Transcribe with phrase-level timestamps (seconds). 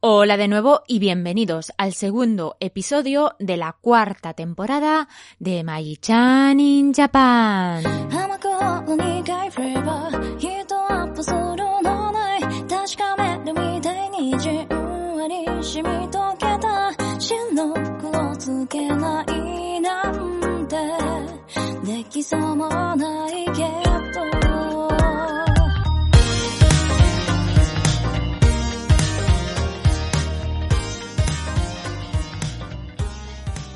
[0.00, 5.08] Hola de nuevo y bienvenidos al segundo episodio de la cuarta temporada
[5.40, 7.82] de Mai-chan in Japan.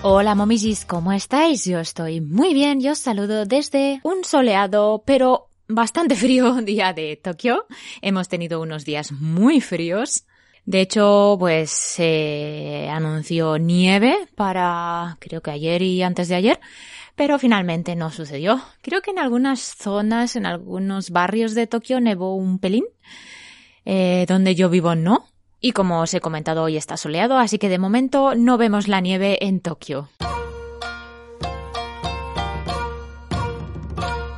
[0.05, 1.65] Hola momijis, ¿cómo estáis?
[1.65, 7.16] Yo estoy muy bien, yo os saludo desde un soleado pero bastante frío día de
[7.23, 7.66] Tokio.
[8.01, 10.25] Hemos tenido unos días muy fríos.
[10.65, 16.59] De hecho, pues se anunció nieve para creo que ayer y antes de ayer,
[17.14, 18.61] pero finalmente no sucedió.
[18.80, 22.87] Creo que en algunas zonas, en algunos barrios de Tokio nevó un pelín,
[23.84, 25.32] eh, donde yo vivo no.
[25.65, 29.01] Y como os he comentado, hoy está soleado, así que de momento no vemos la
[29.01, 30.09] nieve en Tokio.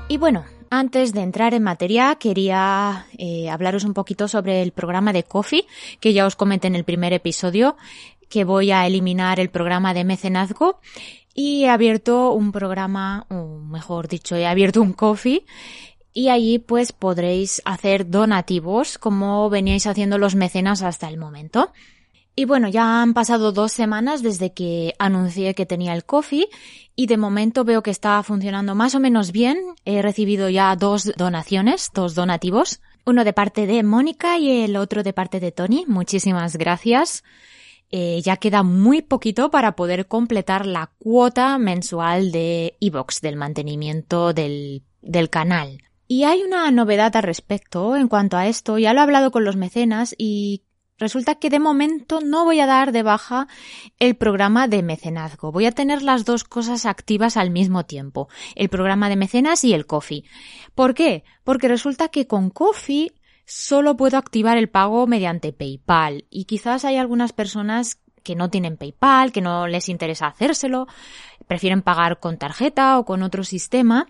[0.07, 5.15] Y bueno, antes de entrar en materia, quería eh, hablaros un poquito sobre el programa
[5.15, 5.67] de Coffee,
[5.99, 7.77] que ya os comenté en el primer episodio,
[8.29, 10.79] que voy a eliminar el programa de mecenazgo
[11.35, 15.47] y he abierto un programa, o mejor dicho, he abierto un Coffee
[16.15, 21.73] y allí pues podréis hacer donativos como veníais haciendo los mecenas hasta el momento.
[22.37, 26.49] Y bueno, ya han pasado dos semanas desde que anuncié que tenía el coffee
[26.97, 29.59] y de momento veo que está funcionando más o menos bien.
[29.85, 32.81] He recibido ya dos donaciones, dos donativos.
[33.05, 35.85] Uno de parte de Mónica y el otro de parte de Tony.
[35.87, 37.23] Muchísimas gracias.
[37.91, 44.33] Eh, ya queda muy poquito para poder completar la cuota mensual de iVox, del mantenimiento
[44.33, 44.83] del
[45.31, 45.85] canal.
[46.07, 48.79] Y hay una novedad al respecto en cuanto a esto.
[48.79, 50.63] Ya lo he hablado con los mecenas y
[50.99, 53.49] resulta que de momento no voy a dar de baja
[53.99, 55.51] el programa de mecenazgo.
[55.51, 58.29] Voy a tener las dos cosas activas al mismo tiempo.
[58.55, 60.25] El programa de mecenas y el coffee.
[60.75, 61.25] ¿Por qué?
[61.43, 63.13] Porque resulta que con coffee
[63.47, 66.27] solo puedo activar el pago mediante PayPal.
[66.31, 70.87] Y quizás hay algunas personas que no tienen PayPal, que no les interesa hacérselo,
[71.47, 74.07] prefieren pagar con tarjeta o con otro sistema.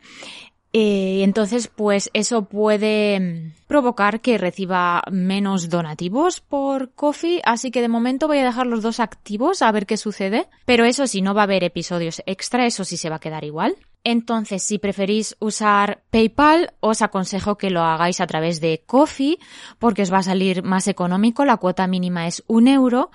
[0.77, 7.81] Eh, entonces, pues eso puede mm, provocar que reciba menos donativos por Coffee, así que
[7.81, 10.49] de momento voy a dejar los dos activos a ver qué sucede.
[10.65, 13.45] Pero eso sí, no va a haber episodios extra, eso sí se va a quedar
[13.45, 13.77] igual.
[14.03, 19.39] Entonces, si preferís usar PayPal, os aconsejo que lo hagáis a través de Coffee,
[19.79, 23.13] porque os va a salir más económico, la cuota mínima es un euro.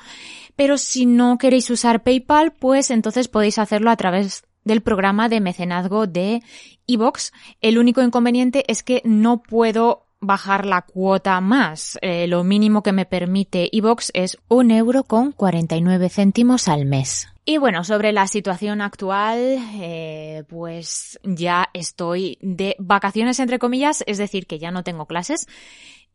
[0.56, 5.42] Pero si no queréis usar PayPal, pues entonces podéis hacerlo a través del programa de
[5.42, 6.42] mecenazgo de
[6.86, 7.34] iVox.
[7.60, 11.98] El único inconveniente es que no puedo bajar la cuota más.
[12.02, 17.28] Eh, lo mínimo que me permite iVox es un euro con 49 céntimos al mes.
[17.46, 24.18] Y bueno, sobre la situación actual, eh, pues ya estoy de vacaciones entre comillas, es
[24.18, 25.48] decir, que ya no tengo clases.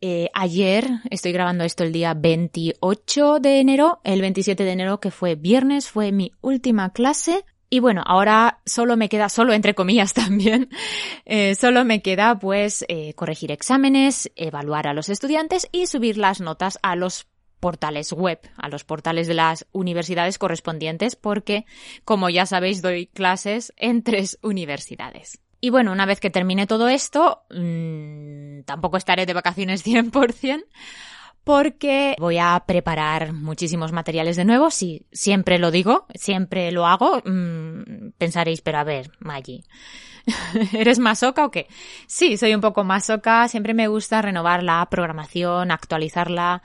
[0.00, 5.10] Eh, ayer, estoy grabando esto el día 28 de enero, el 27 de enero que
[5.10, 7.44] fue viernes, fue mi última clase
[7.75, 10.71] y bueno, ahora solo me queda, solo entre comillas también,
[11.25, 16.41] eh, solo me queda pues eh, corregir exámenes, evaluar a los estudiantes y subir las
[16.41, 17.27] notas a los
[17.59, 21.67] portales web, a los portales de las universidades correspondientes, porque,
[22.05, 25.41] como ya sabéis, doy clases en tres universidades.
[25.61, 30.65] Y bueno, una vez que termine todo esto, mmm, tampoco estaré de vacaciones 100%,
[31.44, 34.71] porque voy a preparar muchísimos materiales de nuevo.
[34.71, 37.22] Sí, siempre lo digo, siempre lo hago.
[37.25, 39.65] Mm, pensaréis, pero a ver, Maggie,
[40.72, 41.69] ¿eres masoca o qué?
[42.06, 43.47] Sí, soy un poco masoca.
[43.49, 46.62] Siempre me gusta renovar la programación, actualizarla,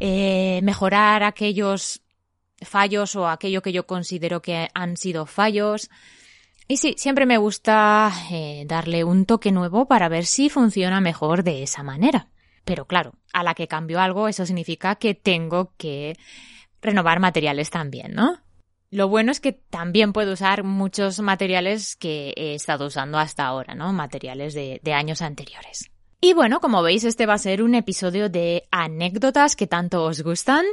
[0.00, 2.02] eh, mejorar aquellos
[2.62, 5.90] fallos o aquello que yo considero que han sido fallos.
[6.68, 11.42] Y sí, siempre me gusta eh, darle un toque nuevo para ver si funciona mejor
[11.42, 12.28] de esa manera.
[12.64, 16.16] Pero claro, a la que cambio algo, eso significa que tengo que
[16.80, 18.38] renovar materiales también, ¿no?
[18.90, 23.74] Lo bueno es que también puedo usar muchos materiales que he estado usando hasta ahora,
[23.74, 23.92] ¿no?
[23.92, 25.90] Materiales de, de años anteriores.
[26.20, 30.22] Y bueno, como veis, este va a ser un episodio de anécdotas que tanto os
[30.22, 30.64] gustan.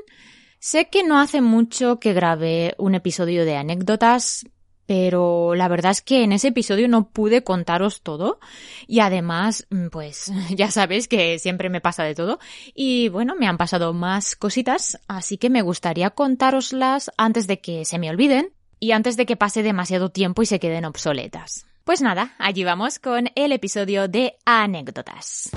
[0.59, 4.45] Sé que no hace mucho que grabé un episodio de anécdotas,
[4.89, 8.39] pero la verdad es que en ese episodio no pude contaros todo
[8.87, 12.39] y además, mm, pues ya sabéis que siempre me pasa de todo
[12.73, 17.85] y bueno, me han pasado más cositas, así que me gustaría contároslas antes de que
[17.85, 21.67] se me olviden y antes de que pase demasiado tiempo y se queden obsoletas.
[21.83, 25.51] Pues nada, allí vamos con el episodio de anécdotas.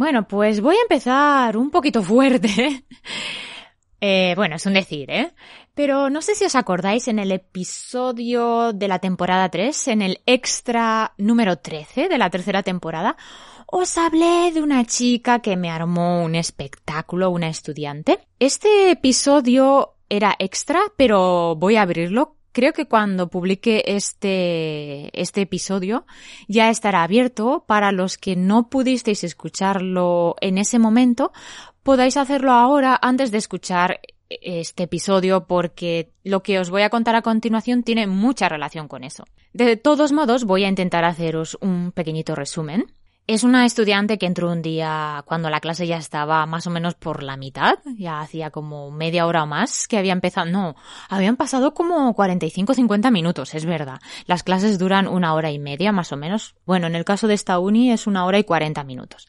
[0.00, 2.84] Bueno, pues voy a empezar un poquito fuerte.
[4.02, 5.34] Eh, bueno, es un decir, ¿eh?
[5.74, 10.22] Pero no sé si os acordáis en el episodio de la temporada 3, en el
[10.24, 13.18] extra número 13 de la tercera temporada,
[13.66, 18.20] os hablé de una chica que me armó un espectáculo, una estudiante.
[18.38, 26.04] Este episodio era extra, pero voy a abrirlo Creo que cuando publique este, este episodio
[26.48, 31.32] ya estará abierto para los que no pudisteis escucharlo en ese momento,
[31.82, 34.00] podáis hacerlo ahora antes de escuchar
[34.30, 39.04] este episodio porque lo que os voy a contar a continuación tiene mucha relación con
[39.04, 39.24] eso.
[39.52, 42.86] De todos modos, voy a intentar haceros un pequeñito resumen.
[43.26, 46.94] Es una estudiante que entró un día cuando la clase ya estaba más o menos
[46.94, 50.74] por la mitad, ya hacía como media hora o más que había empezado, no,
[51.08, 54.00] habían pasado como 45 50 minutos, es verdad.
[54.26, 56.56] Las clases duran una hora y media más o menos.
[56.66, 59.28] Bueno, en el caso de esta uni es una hora y 40 minutos.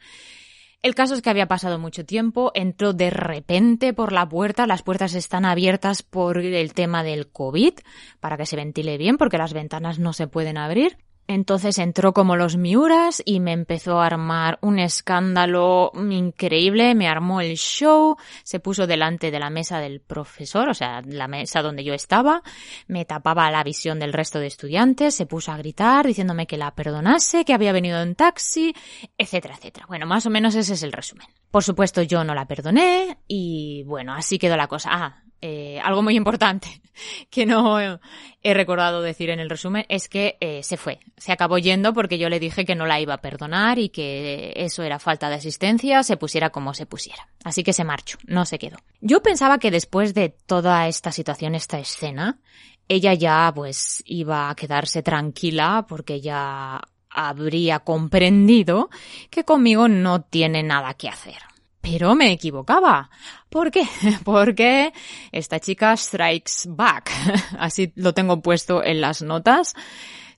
[0.82, 4.82] El caso es que había pasado mucho tiempo, entró de repente por la puerta, las
[4.82, 7.74] puertas están abiertas por el tema del COVID,
[8.20, 10.98] para que se ventile bien, porque las ventanas no se pueden abrir.
[11.28, 17.40] Entonces entró como los Miuras y me empezó a armar un escándalo increíble, me armó
[17.42, 21.84] el show, se puso delante de la mesa del profesor, o sea, la mesa donde
[21.84, 22.44] yo estaba,
[22.88, 26.76] me tapaba la visión del resto de estudiantes, se puso a gritar diciéndome que la
[26.76, 28.74] perdonase, que había venido en taxi,
[29.18, 29.86] etcétera, etcétera.
[29.88, 31.28] Bueno, más o menos ese es el resumen.
[31.50, 34.90] Por supuesto yo no la perdoné y bueno, así quedó la cosa.
[34.92, 36.82] Ah, eh, algo muy importante
[37.30, 37.80] que no
[38.44, 42.18] he recordado decir en el resumen es que eh, se fue, se acabó yendo porque
[42.18, 45.36] yo le dije que no la iba a perdonar y que eso era falta de
[45.36, 47.28] asistencia, se pusiera como se pusiera.
[47.44, 48.78] Así que se marchó, no se quedó.
[49.00, 52.40] Yo pensaba que después de toda esta situación, esta escena,
[52.88, 58.90] ella ya pues iba a quedarse tranquila porque ya habría comprendido
[59.30, 61.51] que conmigo no tiene nada que hacer.
[61.82, 63.10] Pero me equivocaba.
[63.50, 63.84] ¿Por qué?
[64.24, 64.94] Porque
[65.32, 67.12] esta chica strikes back.
[67.60, 69.76] Así lo tengo puesto en las notas.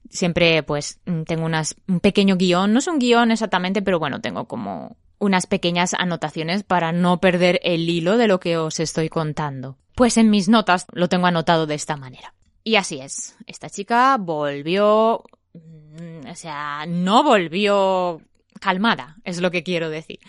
[0.10, 2.74] Siempre pues tengo un pequeño guion.
[2.74, 7.60] No es un guion exactamente, pero bueno, tengo como unas pequeñas anotaciones para no perder
[7.64, 9.78] el hilo de lo que os estoy contando.
[9.96, 12.34] Pues en mis notas lo tengo anotado de esta manera.
[12.64, 13.36] Y así es.
[13.46, 15.24] Esta chica volvió,
[15.54, 18.22] mm, o sea, no volvió
[18.60, 20.20] calmada, es lo que quiero decir.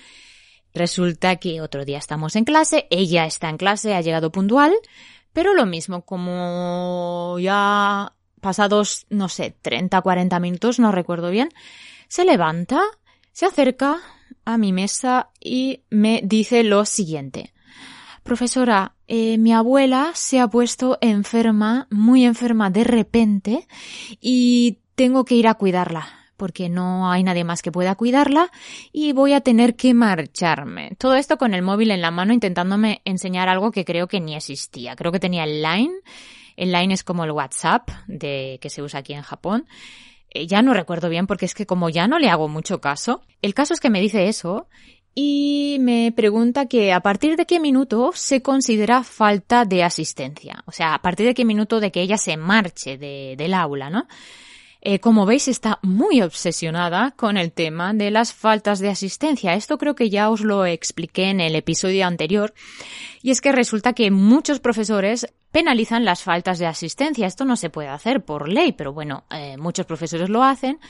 [0.75, 4.75] Resulta que otro día estamos en clase, ella está en clase, ha llegado puntual,
[5.33, 11.49] pero lo mismo, como ya pasados, no sé, 30, 40 minutos, no recuerdo bien,
[12.09, 12.83] se levanta,
[13.33, 14.01] se acerca
[14.45, 17.55] a mi mesa y me dice lo siguiente.
[18.25, 23.69] Profesora, eh, mi abuela se ha puesto enferma, muy enferma de repente,
[24.21, 28.51] y tengo que ir a cuidarla porque no hay nadie más que pueda cuidarla
[28.93, 30.97] y voy a tener que marcharme.
[30.99, 34.35] Todo esto con el móvil en la mano intentándome enseñar algo que creo que ni
[34.35, 34.97] existía.
[34.97, 35.95] Creo que tenía el Line.
[36.57, 39.67] El Line es como el WhatsApp de que se usa aquí en Japón.
[40.31, 43.23] Eh, ya no recuerdo bien porque es que como ya no le hago mucho caso,
[43.41, 44.69] el caso es que me dice eso
[45.15, 50.65] y me pregunta que a partir de qué minuto se considera falta de asistencia.
[50.67, 54.09] O sea, a partir de qué minuto de que ella se marche del aula, ¿no?
[54.87, 59.55] Eh, como veis, está muy obsesionada con el tema de las faltas de asistencia.
[59.55, 62.53] Esto creo que ya os lo expliqué en el episodio anterior.
[63.23, 67.29] Y es que resulta que muchos profesores penalizan las faltas de asistencia.
[67.29, 70.81] Esto no se puede hacer por ley, pero bueno, eh, muchos profesores lo hacen.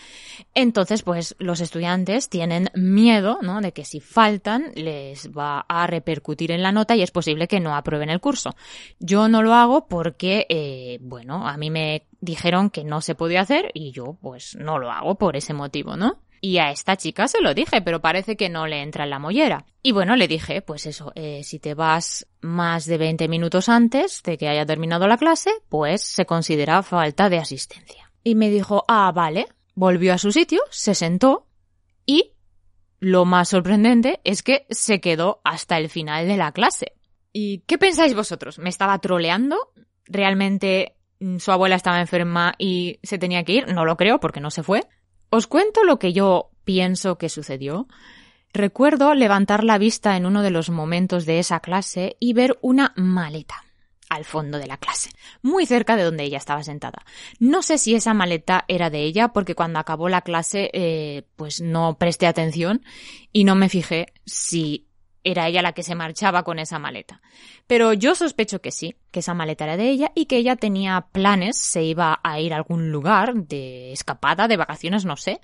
[0.54, 3.60] Entonces, pues los estudiantes tienen miedo, ¿no?
[3.60, 7.60] De que si faltan les va a repercutir en la nota y es posible que
[7.60, 8.56] no aprueben el curso.
[8.98, 13.42] Yo no lo hago porque, eh, bueno, a mí me dijeron que no se podía
[13.42, 16.23] hacer y yo pues no lo hago por ese motivo, ¿no?
[16.44, 19.18] Y a esta chica se lo dije, pero parece que no le entra en la
[19.18, 19.64] mollera.
[19.82, 24.22] Y bueno, le dije, pues eso, eh, si te vas más de 20 minutos antes
[24.22, 28.12] de que haya terminado la clase, pues se considera falta de asistencia.
[28.22, 29.46] Y me dijo, ah, vale.
[29.74, 31.46] Volvió a su sitio, se sentó
[32.04, 32.32] y
[33.00, 36.92] lo más sorprendente es que se quedó hasta el final de la clase.
[37.32, 38.58] ¿Y qué pensáis vosotros?
[38.58, 39.72] ¿Me estaba troleando?
[40.04, 44.40] ¿Realmente Mm, su abuela estaba enferma y se tenía que ir, no lo creo porque
[44.40, 44.82] no se fue.
[45.36, 47.88] Os cuento lo que yo pienso que sucedió.
[48.52, 52.92] Recuerdo levantar la vista en uno de los momentos de esa clase y ver una
[52.94, 53.64] maleta
[54.08, 55.10] al fondo de la clase,
[55.42, 57.04] muy cerca de donde ella estaba sentada.
[57.40, 61.60] No sé si esa maleta era de ella porque cuando acabó la clase eh, pues
[61.60, 62.84] no presté atención
[63.32, 64.86] y no me fijé si
[65.24, 67.20] era ella la que se marchaba con esa maleta.
[67.66, 71.06] Pero yo sospecho que sí, que esa maleta era de ella y que ella tenía
[71.12, 75.40] planes, se iba a ir a algún lugar de escapada, de vacaciones, no sé.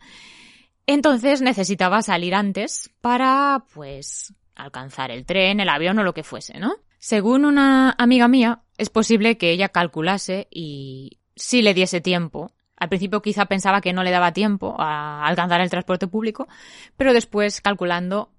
[0.87, 6.59] Entonces necesitaba salir antes para, pues, alcanzar el tren, el avión o lo que fuese,
[6.59, 6.77] ¿no?
[6.99, 12.53] Según una amiga mía, es posible que ella calculase y sí le diese tiempo.
[12.77, 16.49] Al principio quizá pensaba que no le daba tiempo a alcanzar el transporte público,
[16.97, 18.31] pero después calculando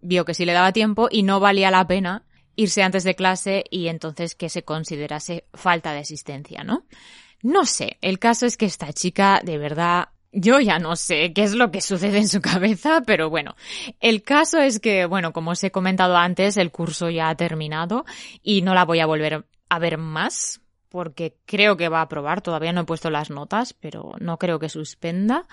[0.00, 2.24] vio que sí le daba tiempo y no valía la pena
[2.56, 6.84] irse antes de clase y entonces que se considerase falta de asistencia, ¿no?
[7.42, 11.42] No sé, el caso es que esta chica de verdad yo ya no sé qué
[11.42, 13.56] es lo que sucede en su cabeza, pero bueno,
[14.00, 18.04] el caso es que, bueno, como os he comentado antes, el curso ya ha terminado
[18.42, 22.42] y no la voy a volver a ver más porque creo que va a aprobar,
[22.42, 25.46] todavía no he puesto las notas, pero no creo que suspenda.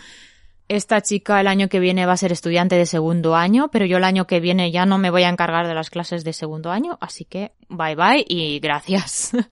[0.70, 3.98] Esta chica el año que viene va a ser estudiante de segundo año, pero yo
[3.98, 6.72] el año que viene ya no me voy a encargar de las clases de segundo
[6.72, 9.32] año, así que bye bye y gracias.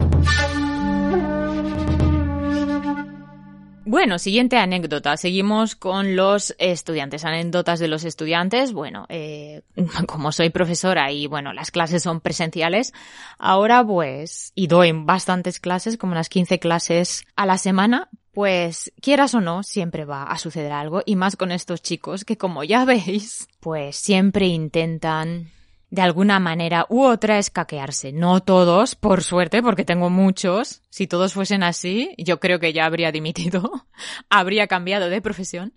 [3.88, 5.16] Bueno, siguiente anécdota.
[5.16, 7.24] Seguimos con los estudiantes.
[7.24, 8.74] Anécdotas de los estudiantes.
[8.74, 9.62] Bueno, eh,
[10.08, 12.94] como soy profesora y bueno, las clases son presenciales,
[13.38, 19.34] ahora pues, y doy bastantes clases, como unas 15 clases a la semana, pues quieras
[19.34, 21.02] o no, siempre va a suceder algo.
[21.06, 25.52] Y más con estos chicos que como ya veis, pues siempre intentan
[25.90, 28.12] de alguna manera u otra escaquearse.
[28.12, 30.82] No todos, por suerte, porque tengo muchos.
[30.90, 33.88] Si todos fuesen así, yo creo que ya habría dimitido,
[34.30, 35.74] habría cambiado de profesión.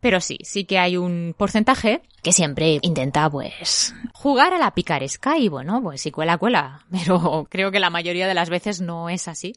[0.00, 5.38] Pero sí, sí que hay un porcentaje que siempre intenta, pues, jugar a la picaresca
[5.38, 6.84] y bueno, pues si cuela, cuela.
[6.90, 9.54] Pero creo que la mayoría de las veces no es así,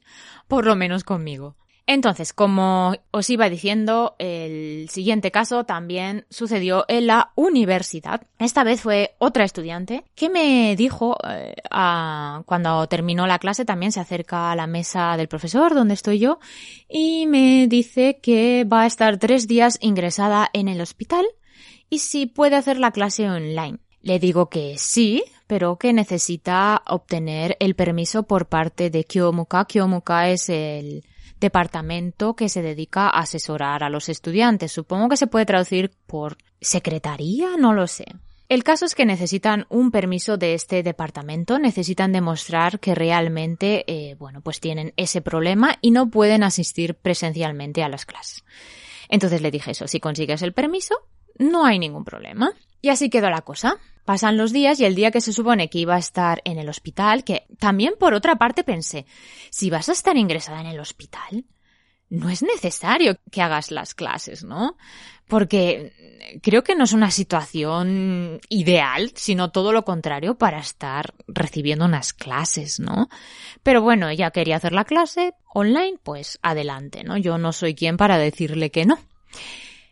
[0.48, 1.58] por lo menos conmigo.
[1.88, 8.22] Entonces, como os iba diciendo, el siguiente caso también sucedió en la universidad.
[8.40, 11.56] Esta vez fue otra estudiante que me dijo, eh,
[12.46, 16.40] cuando terminó la clase, también se acerca a la mesa del profesor, donde estoy yo,
[16.88, 21.26] y me dice que va a estar tres días ingresada en el hospital
[21.90, 23.80] y si puede hacer la clase online.
[24.02, 29.66] Le digo que sí, pero que necesita obtener el permiso por parte de Kyomuka.
[29.66, 31.04] Kyomuka es el
[31.42, 34.72] departamento que se dedica a asesorar a los estudiantes.
[34.72, 38.06] Supongo que se puede traducir por secretaría, no lo sé.
[38.48, 44.16] El caso es que necesitan un permiso de este departamento, necesitan demostrar que realmente, eh,
[44.16, 48.44] bueno, pues tienen ese problema y no pueden asistir presencialmente a las clases.
[49.10, 50.96] Entonces le dije eso, si consigues el permiso,
[51.38, 52.52] no hay ningún problema.
[52.82, 53.78] Y así quedó la cosa.
[54.06, 56.70] Pasan los días y el día que se supone que iba a estar en el
[56.70, 59.06] hospital, que también por otra parte pensé,
[59.52, 61.46] si vas a estar ingresada en el hospital,
[62.12, 64.76] no es necesario que hagas las clases, ¿no?
[65.28, 65.94] Porque
[66.44, 72.12] creo que no es una situación ideal, sino todo lo contrario para estar recibiendo unas
[72.12, 73.08] clases, ¿no?
[73.64, 77.16] Pero bueno, ella quería hacer la clase online, pues adelante, ¿no?
[77.18, 79.00] Yo no soy quien para decirle que no.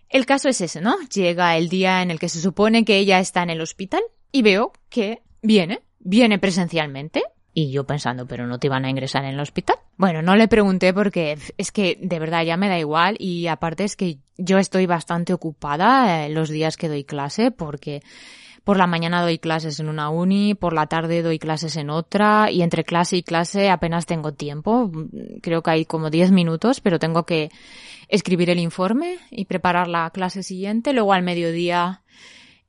[0.09, 0.95] El caso es ese, ¿no?
[1.13, 4.01] Llega el día en el que se supone que ella está en el hospital
[4.31, 7.23] y veo que viene, viene presencialmente.
[7.53, 9.77] Y yo pensando, pero no te iban a ingresar en el hospital.
[9.97, 13.83] Bueno, no le pregunté porque es que de verdad ya me da igual y aparte
[13.83, 18.01] es que yo estoy bastante ocupada eh, los días que doy clase porque
[18.63, 22.51] por la mañana doy clases en una uni, por la tarde doy clases en otra
[22.51, 24.91] y entre clase y clase apenas tengo tiempo.
[25.41, 27.49] Creo que hay como 10 minutos, pero tengo que
[28.09, 30.91] escribir el informe y preparar la clase siguiente.
[30.91, 32.03] Luego al mediodía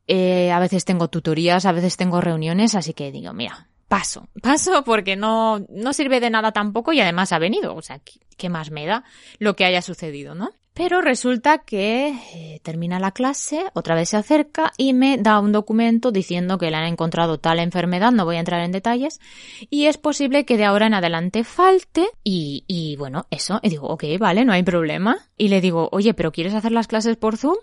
[0.07, 4.85] eh, a veces tengo tutorías, a veces tengo reuniones, así que digo, mira, paso, paso
[4.85, 7.75] porque no, no sirve de nada tampoco y además ha venido.
[7.75, 8.01] O sea,
[8.37, 9.05] ¿qué, más me da
[9.39, 10.51] lo que haya sucedido, no?
[10.81, 15.53] Pero resulta que eh, termina la clase, otra vez se acerca y me da un
[15.53, 19.21] documento diciendo que le han encontrado tal enfermedad, no voy a entrar en detalles,
[19.69, 24.05] y es posible que de ahora en adelante falte y, bueno, eso, y digo, ok,
[24.19, 25.19] vale, no hay problema.
[25.37, 27.59] Y le digo, oye, pero ¿quieres hacer las clases por Zoom?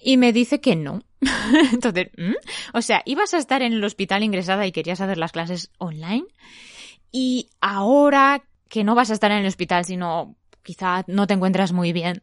[0.00, 1.04] Y me dice que no.
[1.72, 2.08] Entonces,
[2.74, 6.24] o sea, ibas a estar en el hospital ingresada y querías hacer las clases online.
[7.12, 10.34] Y ahora que no vas a estar en el hospital, sino
[10.70, 12.22] quizá no te encuentras muy bien,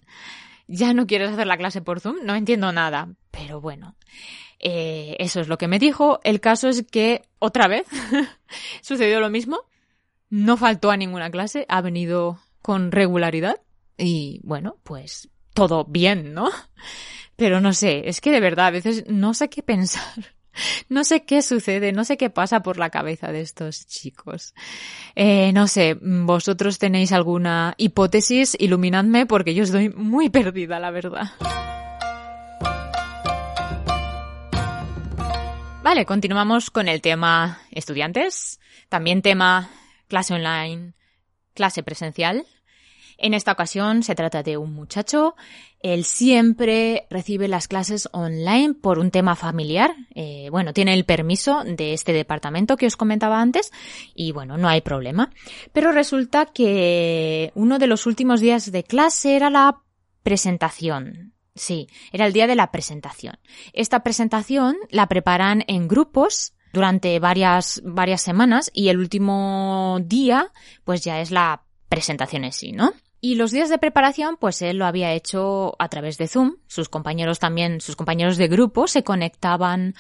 [0.68, 3.10] ya no quieres hacer la clase por Zoom, no entiendo nada.
[3.30, 3.96] Pero bueno,
[4.60, 6.22] eh, eso es lo que me dijo.
[6.24, 7.86] El caso es que otra vez
[8.82, 9.60] sucedió lo mismo.
[10.30, 13.60] No faltó a ninguna clase, ha venido con regularidad.
[13.98, 16.50] Y bueno, pues todo bien, ¿no?
[17.36, 20.37] Pero no sé, es que de verdad a veces no sé qué pensar.
[20.90, 24.54] No sé qué sucede, no sé qué pasa por la cabeza de estos chicos.
[25.16, 31.32] Eh, no sé, vosotros tenéis alguna hipótesis, iluminadme porque yo estoy muy perdida, la verdad.
[35.84, 38.60] Vale, continuamos con el tema estudiantes,
[38.90, 39.70] también tema
[40.10, 40.94] clase online,
[41.54, 42.46] clase presencial.
[43.18, 45.36] En esta ocasión se trata de un muchacho.
[45.80, 49.96] Él siempre recibe las clases online por un tema familiar.
[50.14, 53.72] Eh, bueno, tiene el permiso de este departamento que os comentaba antes
[54.14, 55.32] y bueno, no hay problema.
[55.74, 59.82] Pero resulta que uno de los últimos días de clase era la
[60.24, 61.34] presentación.
[61.56, 63.40] Sí, era el día de la presentación.
[63.74, 70.52] Esta presentación la preparan en grupos durante varias, varias semanas y el último día
[70.84, 72.94] pues ya es la presentación en sí, ¿no?
[73.20, 76.58] Y los días de preparación, pues él lo había hecho a través de Zoom.
[76.68, 79.96] Sus compañeros también, sus compañeros de grupo se conectaban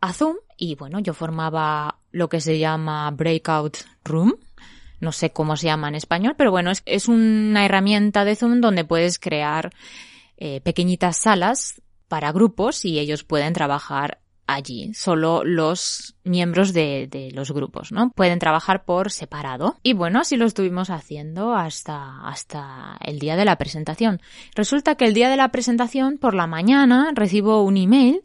[0.00, 4.36] a Zoom y bueno, yo formaba lo que se llama Breakout Room.
[4.98, 8.84] No sé cómo se llama en español, pero bueno, es, una herramienta de Zoom donde
[8.84, 9.72] puedes crear
[10.36, 14.18] eh, pequeñitas salas para grupos y ellos pueden trabajar
[14.54, 14.92] allí.
[14.94, 18.10] Solo los miembros de, los grupos, ¿no?
[18.10, 19.78] Pueden trabajar por separado.
[19.82, 24.20] Y bueno, así lo estuvimos haciendo hasta, hasta el día de la presentación.
[24.54, 28.22] Resulta que el día de la presentación, por la mañana, recibo un email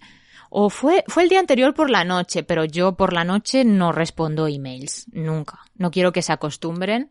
[0.50, 3.92] o fue, fue el día anterior por la noche, pero yo por la noche no
[3.92, 5.60] respondo emails, nunca.
[5.76, 7.10] No quiero que se acostumbren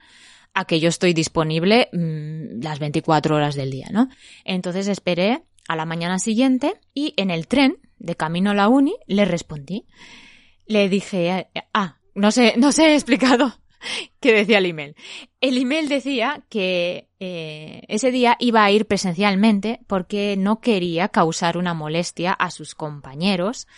[0.54, 4.08] a que yo estoy disponible mmm, las 24 horas del día, ¿no?
[4.44, 8.94] Entonces esperé a la mañana siguiente y en el tren de camino a la uni,
[9.06, 9.86] le respondí.
[10.66, 13.52] Le dije, ah, no sé, no sé he explicado
[14.24, 14.96] qué decía el email.
[15.42, 21.58] El email decía que eh, ese día iba a ir presencialmente porque no quería causar
[21.58, 23.68] una molestia a sus compañeros.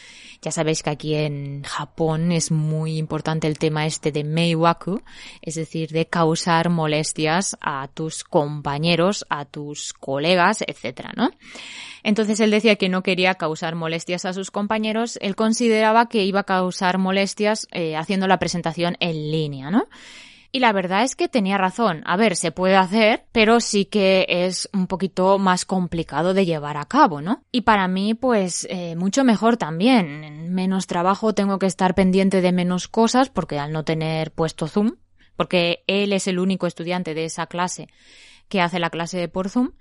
[0.43, 5.03] Ya sabéis que aquí en Japón es muy importante el tema este de meiwaku,
[5.43, 11.33] es decir, de causar molestias a tus compañeros, a tus colegas, etcétera, ¿no?
[12.05, 15.19] Entonces él decía que no quería causar molestias a sus compañeros.
[15.21, 19.89] Él consideraba que iba a causar molestias eh, haciendo la presentación en línea, ¿no?
[20.53, 22.03] Y la verdad es que tenía razón.
[22.07, 26.77] A ver, se puede hacer, pero sí que es un poquito más complicado de llevar
[26.77, 27.43] a cabo, ¿no?
[27.53, 30.25] Y para mí, pues, eh, mucho mejor también.
[30.25, 34.69] En menos trabajo tengo que estar pendiente de menos cosas porque al no tener puesto
[34.69, 34.97] Zoom,
[35.37, 37.89] porque él es el único estudiante de esa clase
[38.49, 39.73] que hace la clase por Zoom,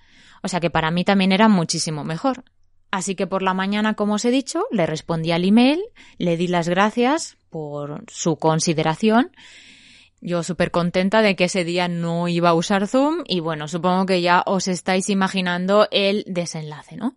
[0.42, 2.44] o sea que para mí también era muchísimo mejor.
[2.92, 5.82] Así que por la mañana, como os he dicho, le respondí al email,
[6.18, 9.32] le di las gracias por su consideración.
[10.22, 14.06] Yo súper contenta de que ese día no iba a usar Zoom y bueno, supongo
[14.06, 17.16] que ya os estáis imaginando el desenlace, ¿no?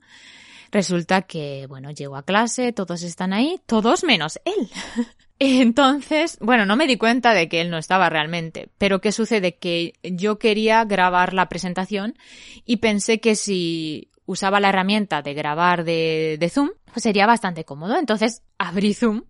[0.71, 4.69] Resulta que, bueno, llego a clase, todos están ahí, todos menos él.
[5.39, 9.55] Entonces, bueno, no me di cuenta de que él no estaba realmente, pero ¿qué sucede?
[9.55, 12.19] Que yo quería grabar la presentación
[12.65, 17.97] y pensé que si usaba la herramienta de grabar de, Zoom, pues sería bastante cómodo.
[17.99, 19.23] Entonces abrí Zoom,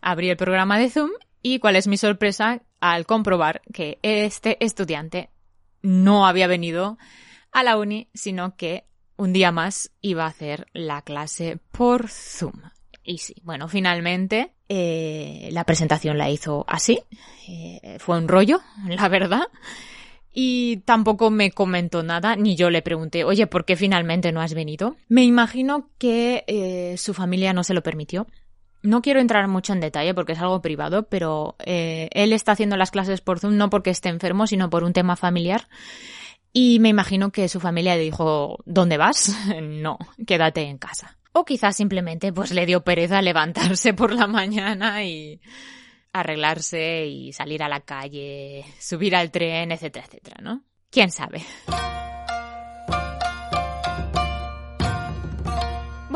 [0.00, 1.10] abrí el programa de Zoom
[1.42, 5.30] y cuál es mi sorpresa al comprobar que este estudiante
[5.82, 6.98] no había venido
[7.52, 8.84] a la uni, sino que
[9.16, 12.54] un día más iba a hacer la clase por Zoom.
[13.02, 17.00] Y sí, bueno, finalmente eh, la presentación la hizo así.
[17.48, 19.48] Eh, fue un rollo, la verdad.
[20.32, 24.54] Y tampoco me comentó nada, ni yo le pregunté, oye, ¿por qué finalmente no has
[24.54, 24.96] venido?
[25.08, 28.26] Me imagino que eh, su familia no se lo permitió.
[28.82, 32.90] No quiero entrar mucho en detalle porque es algo privado, pero él está haciendo las
[32.90, 35.68] clases por Zoom no porque esté enfermo, sino por un tema familiar.
[36.52, 39.36] Y me imagino que su familia dijo, ¿dónde vas?
[39.62, 41.18] no, quédate en casa.
[41.32, 45.40] O quizás simplemente pues le dio pereza levantarse por la mañana y
[46.12, 50.64] arreglarse y salir a la calle, subir al tren, etcétera, etcétera, ¿no?
[50.90, 51.44] ¿Quién sabe?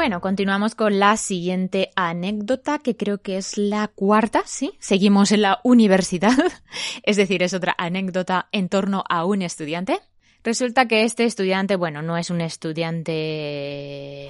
[0.03, 4.73] Bueno, continuamos con la siguiente anécdota, que creo que es la cuarta, ¿sí?
[4.81, 6.37] Seguimos en la universidad,
[7.05, 10.01] es decir, es otra anécdota en torno a un estudiante.
[10.43, 14.29] Resulta que este estudiante, bueno, no es un estudiante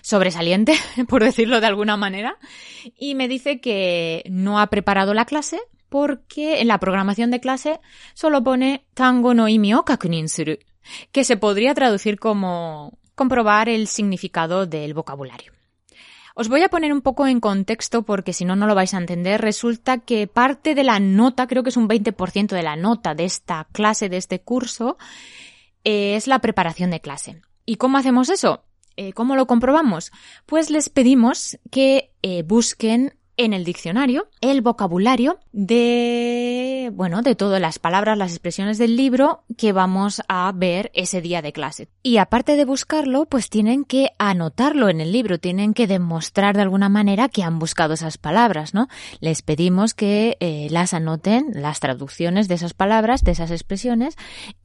[0.00, 0.74] sobresaliente,
[1.08, 2.36] por decirlo de alguna manera,
[2.96, 7.80] y me dice que no ha preparado la clase porque en la programación de clase
[8.14, 9.84] solo pone tango no imi o
[10.28, 10.56] suru,
[11.10, 15.52] que se podría traducir como comprobar el significado del vocabulario.
[16.34, 18.96] Os voy a poner un poco en contexto porque si no, no lo vais a
[18.96, 19.42] entender.
[19.42, 23.26] Resulta que parte de la nota, creo que es un 20% de la nota de
[23.26, 24.96] esta clase, de este curso,
[25.84, 27.42] es la preparación de clase.
[27.66, 28.64] ¿Y cómo hacemos eso?
[28.96, 30.12] Eh, ¿Cómo lo comprobamos?
[30.46, 37.58] Pues les pedimos que eh, busquen en el diccionario el vocabulario de, bueno, de todas
[37.58, 41.88] las palabras, las expresiones del libro que vamos a ver ese día de clase.
[42.02, 46.62] Y aparte de buscarlo, pues tienen que anotarlo en el libro, tienen que demostrar de
[46.62, 48.88] alguna manera que han buscado esas palabras, ¿no?
[49.20, 54.16] Les pedimos que eh, las anoten, las traducciones de esas palabras, de esas expresiones,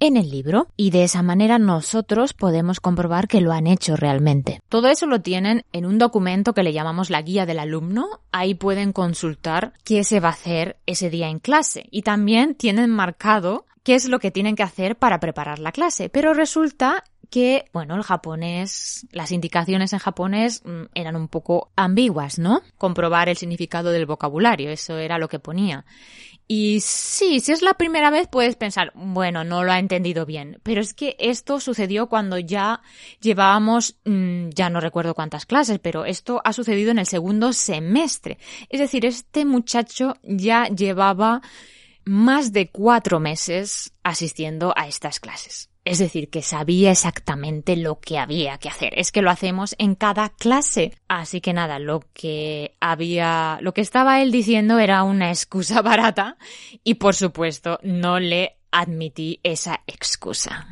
[0.02, 0.68] en el libro.
[0.76, 4.60] Y de esa manera nosotros podemos comprobar que lo han hecho realmente.
[4.68, 8.20] Todo eso lo tienen en un documento que le llamamos la guía del alumno.
[8.34, 12.90] Ahí pueden consultar qué se va a hacer ese día en clase y también tienen
[12.90, 16.10] marcado qué es lo que tienen que hacer para preparar la clase.
[16.10, 22.40] Pero resulta que, bueno, el japonés, las indicaciones en japonés mm, eran un poco ambiguas,
[22.40, 22.64] ¿no?
[22.80, 25.86] Comprobar el significado del vocabulario, eso era lo que ponía.
[26.48, 30.60] Y sí, si es la primera vez puedes pensar, bueno, no lo ha entendido bien,
[30.62, 32.82] pero es que esto sucedió cuando ya
[33.20, 38.38] llevábamos, mm, ya no recuerdo cuántas clases, pero esto ha sucedido en el segundo semestre.
[38.70, 41.42] Es decir, este muchacho ya llevaba
[42.06, 45.70] más de cuatro meses asistiendo a estas clases.
[45.86, 48.98] Es decir, que sabía exactamente lo que había que hacer.
[48.98, 50.98] Es que lo hacemos en cada clase.
[51.08, 56.38] Así que nada, lo que había, lo que estaba él diciendo era una excusa barata
[56.84, 60.68] y por supuesto no le admití esa excusa.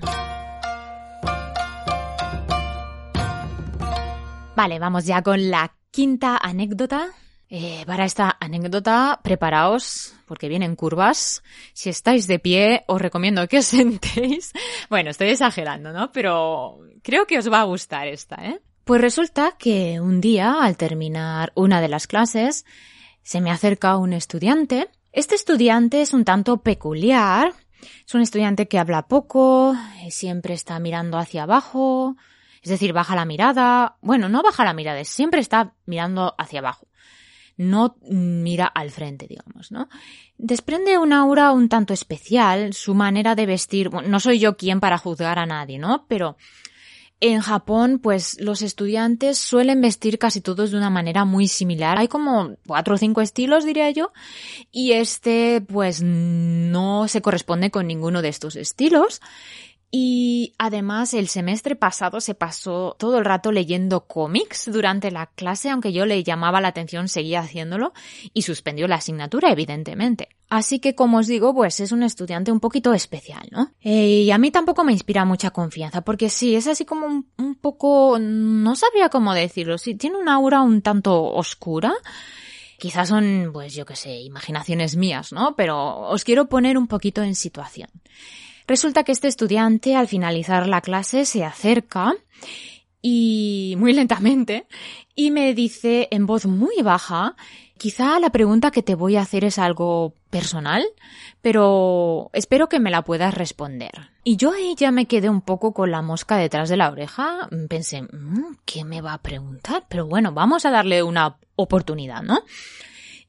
[4.55, 7.11] Vale, vamos ya con la quinta anécdota
[7.55, 11.43] eh, para esta anécdota, preparaos, porque vienen curvas.
[11.73, 14.53] Si estáis de pie, os recomiendo que os sentéis.
[14.89, 16.11] Bueno, estoy exagerando, ¿no?
[16.11, 18.59] Pero creo que os va a gustar esta, ¿eh?
[18.85, 22.65] Pues resulta que un día, al terminar una de las clases,
[23.21, 24.89] se me acerca un estudiante.
[25.11, 27.53] Este estudiante es un tanto peculiar.
[28.03, 29.75] Es un estudiante que habla poco,
[30.09, 32.15] siempre está mirando hacia abajo,
[32.63, 33.97] es decir, baja la mirada.
[34.01, 36.87] Bueno, no baja la mirada, siempre está mirando hacia abajo
[37.69, 39.89] no mira al frente, digamos, ¿no?
[40.37, 44.97] Desprende una aura un tanto especial, su manera de vestir, no soy yo quien para
[44.97, 46.05] juzgar a nadie, ¿no?
[46.07, 46.37] Pero
[47.25, 51.97] en Japón, pues los estudiantes suelen vestir casi todos de una manera muy similar.
[51.97, 54.11] Hay como cuatro o cinco estilos, diría yo,
[54.73, 59.21] y este, pues no se corresponde con ninguno de estos estilos.
[59.95, 65.69] Y además el semestre pasado se pasó todo el rato leyendo cómics durante la clase,
[65.69, 67.93] aunque yo le llamaba la atención, seguía haciéndolo
[68.33, 70.29] y suspendió la asignatura, evidentemente.
[70.49, 73.71] Así que, como os digo, pues es un estudiante un poquito especial, ¿no?
[73.81, 77.55] Eh, y a mí tampoco me inspira mucha confianza, porque sí, es así como un,
[77.61, 81.93] poco, no sabría cómo decirlo, sí, tiene una aura un tanto oscura.
[82.79, 85.55] Quizás son, pues yo qué sé, imaginaciones mías, ¿no?
[85.55, 87.89] Pero os quiero poner un poquito en situación.
[88.67, 92.13] Resulta que este estudiante al finalizar la clase se acerca
[93.01, 94.65] y muy lentamente
[95.15, 97.35] y me dice en voz muy baja,
[97.77, 100.83] quizá la pregunta que te voy a hacer es algo personal,
[101.41, 103.91] pero espero que me la puedas responder.
[104.23, 107.49] Y yo ahí ya me quedé un poco con la mosca detrás de la oreja,
[107.67, 109.85] pensé, mm, ¿qué me va a preguntar?
[109.89, 112.39] Pero bueno, vamos a darle una oportunidad, ¿no?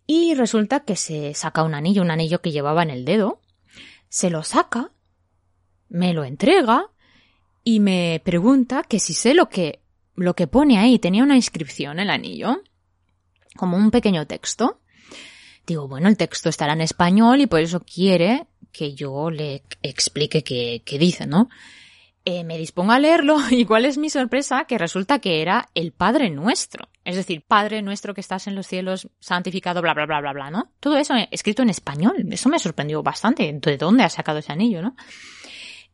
[0.07, 3.41] Y resulta que se saca un anillo, un anillo que llevaba en el dedo,
[4.09, 4.93] se lo saca
[5.89, 6.87] me lo entrega
[7.63, 9.81] y me pregunta que si sé lo que,
[10.17, 10.99] lo que pone ahí.
[10.99, 12.63] Tenía una inscripción el anillo,
[13.57, 14.81] como un pequeño texto.
[15.67, 20.43] Digo, bueno, el texto estará en español y por eso quiere que yo le explique
[20.43, 21.49] qué, qué dice, ¿no?
[22.27, 25.93] Eh, me dispongo a leerlo y cuál es mi sorpresa que resulta que era el
[25.93, 26.89] Padre Nuestro.
[27.05, 30.51] Es decir, Padre Nuestro que estás en los cielos, santificado, bla, bla, bla, bla, bla,
[30.51, 30.71] ¿no?
[30.81, 32.27] Todo eso escrito en español.
[32.31, 33.53] Eso me sorprendió bastante.
[33.53, 34.97] ¿De dónde ha sacado ese anillo, no?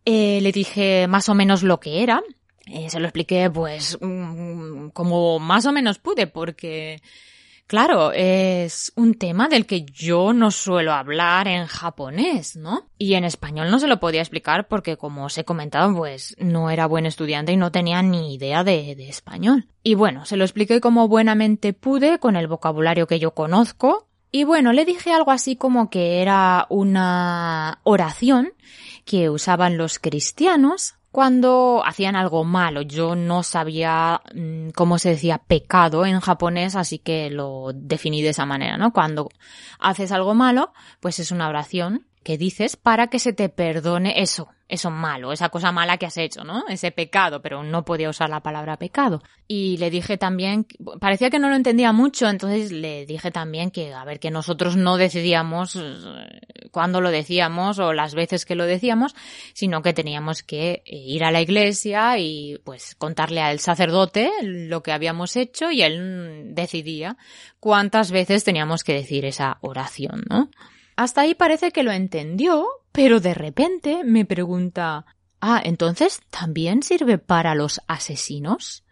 [0.04, 2.22] Eh, le dije más o menos lo que era.
[2.66, 7.02] Eh, se lo expliqué pues mm, como más o menos pude porque
[7.66, 12.88] claro, es un tema del que yo no suelo hablar en japonés, ¿no?
[12.98, 16.70] Y en español no se lo podía explicar porque como os he comentado pues no
[16.70, 19.66] era buen estudiante y no tenía ni idea de, de español.
[19.82, 24.44] Y bueno, se lo expliqué como buenamente pude con el vocabulario que yo conozco y
[24.44, 28.52] bueno, le dije algo así como que era una oración
[29.10, 32.82] que usaban los cristianos cuando hacían algo malo.
[32.82, 38.28] Yo no sabía mm, cómo se decía pecado en japonés, así que lo definí de
[38.28, 38.92] esa manera, ¿no?
[38.92, 39.28] Cuando
[39.80, 44.48] haces algo malo, pues es una oración que dices para que se te perdone eso,
[44.68, 46.64] eso malo, esa cosa mala que has hecho, ¿no?
[46.68, 49.22] Ese pecado, pero no podía usar la palabra pecado.
[49.48, 50.66] Y le dije también,
[51.00, 54.76] parecía que no lo entendía mucho, entonces le dije también que, a ver, que nosotros
[54.76, 59.16] no decidíamos eh, cuándo lo decíamos o las veces que lo decíamos,
[59.54, 64.82] sino que teníamos que eh, ir a la iglesia y pues contarle al sacerdote lo
[64.82, 67.16] que habíamos hecho y él decidía
[67.58, 70.50] cuántas veces teníamos que decir esa oración, ¿no?
[71.00, 75.06] Hasta ahí parece que lo entendió, pero de repente me pregunta
[75.40, 78.84] Ah, entonces ¿también sirve para los asesinos?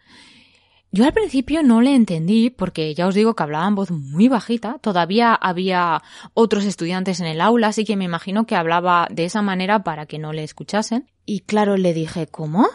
[0.90, 4.26] Yo al principio no le entendí porque ya os digo que hablaba en voz muy
[4.28, 9.26] bajita, todavía había otros estudiantes en el aula, así que me imagino que hablaba de
[9.26, 11.10] esa manera para que no le escuchasen.
[11.26, 12.66] Y claro, le dije, ¿cómo?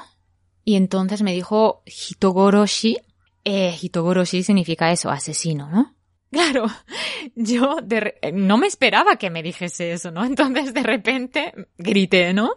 [0.64, 3.00] Y entonces me dijo Hitogoroshi.
[3.46, 5.96] Eh, Hitogoroshi significa eso, asesino, ¿no?
[6.34, 6.66] Claro,
[7.36, 7.78] yo
[8.34, 10.26] no me esperaba que me dijese eso, ¿no?
[10.26, 12.56] Entonces de repente grité, ¿no?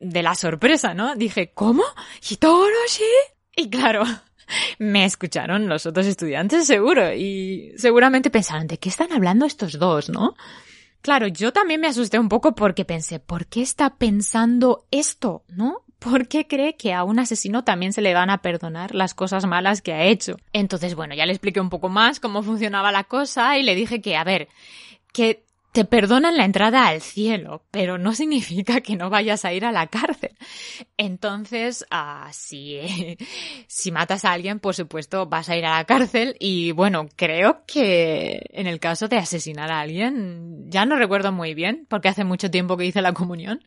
[0.00, 1.14] De la sorpresa, ¿no?
[1.14, 1.84] Dije, ¿cómo?
[2.20, 3.04] ¿Hitoroshi?
[3.54, 4.02] Y claro,
[4.80, 10.08] me escucharon los otros estudiantes seguro y seguramente pensaron, ¿de qué están hablando estos dos,
[10.08, 10.34] no?
[11.00, 15.84] Claro, yo también me asusté un poco porque pensé, ¿por qué está pensando esto, no?
[16.02, 19.46] ¿Por qué cree que a un asesino también se le van a perdonar las cosas
[19.46, 20.36] malas que ha hecho?
[20.52, 24.00] Entonces, bueno, ya le expliqué un poco más cómo funcionaba la cosa y le dije
[24.00, 24.48] que, a ver,
[25.12, 29.64] que te perdonan la entrada al cielo, pero no significa que no vayas a ir
[29.64, 30.32] a la cárcel.
[30.96, 32.80] Entonces, ah, si,
[33.68, 37.62] si matas a alguien, por supuesto, vas a ir a la cárcel y bueno, creo
[37.66, 42.24] que en el caso de asesinar a alguien, ya no recuerdo muy bien, porque hace
[42.24, 43.62] mucho tiempo que hice la comunión,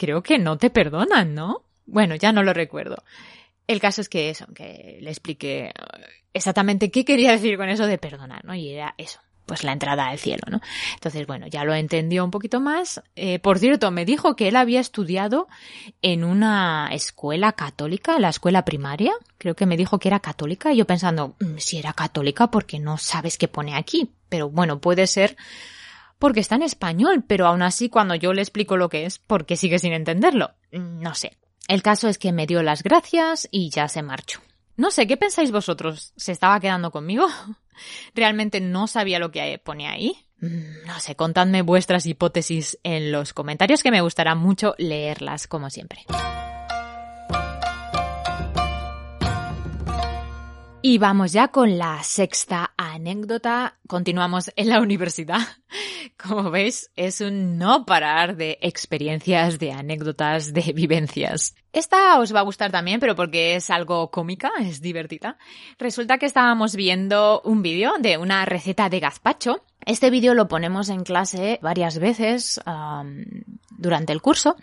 [0.00, 1.62] creo que no te perdonan, ¿no?
[1.84, 3.04] Bueno, ya no lo recuerdo.
[3.66, 5.72] El caso es que eso, que le expliqué eh,
[6.32, 8.54] exactamente qué quería decir con eso de perdonar, ¿no?
[8.54, 10.62] Y era eso, pues la entrada al cielo, ¿no?
[10.94, 13.02] Entonces, bueno, ya lo entendió un poquito más.
[13.14, 15.48] Eh, por cierto, me dijo que él había estudiado
[16.00, 19.12] en una escuela católica, la escuela primaria.
[19.36, 20.72] Creo que me dijo que era católica.
[20.72, 24.10] Y yo pensando, mm, si era católica, porque no sabes qué pone aquí.
[24.30, 25.36] Pero bueno, puede ser
[26.20, 29.56] porque está en español, pero aún así cuando yo le explico lo que es, porque
[29.56, 30.52] sigue sin entenderlo.
[30.70, 31.36] No sé.
[31.66, 34.40] El caso es que me dio las gracias y ya se marchó.
[34.76, 36.12] No sé, ¿qué pensáis vosotros?
[36.16, 37.26] ¿Se estaba quedando conmigo?
[38.14, 40.14] ¿Realmente no sabía lo que pone ahí?
[40.40, 45.70] Mm, no sé, contadme vuestras hipótesis en los comentarios que me gustará mucho leerlas, como
[45.70, 46.04] siempre.
[50.82, 53.76] Y vamos ya con la sexta anécdota.
[53.86, 55.40] Continuamos en la universidad.
[56.16, 61.54] Como veis, es un no parar de experiencias, de anécdotas, de vivencias.
[61.74, 65.36] Esta os va a gustar también, pero porque es algo cómica, es divertida.
[65.78, 69.62] Resulta que estábamos viendo un vídeo de una receta de gazpacho.
[69.84, 72.58] Este vídeo lo ponemos en clase varias veces
[73.76, 74.56] durante el curso.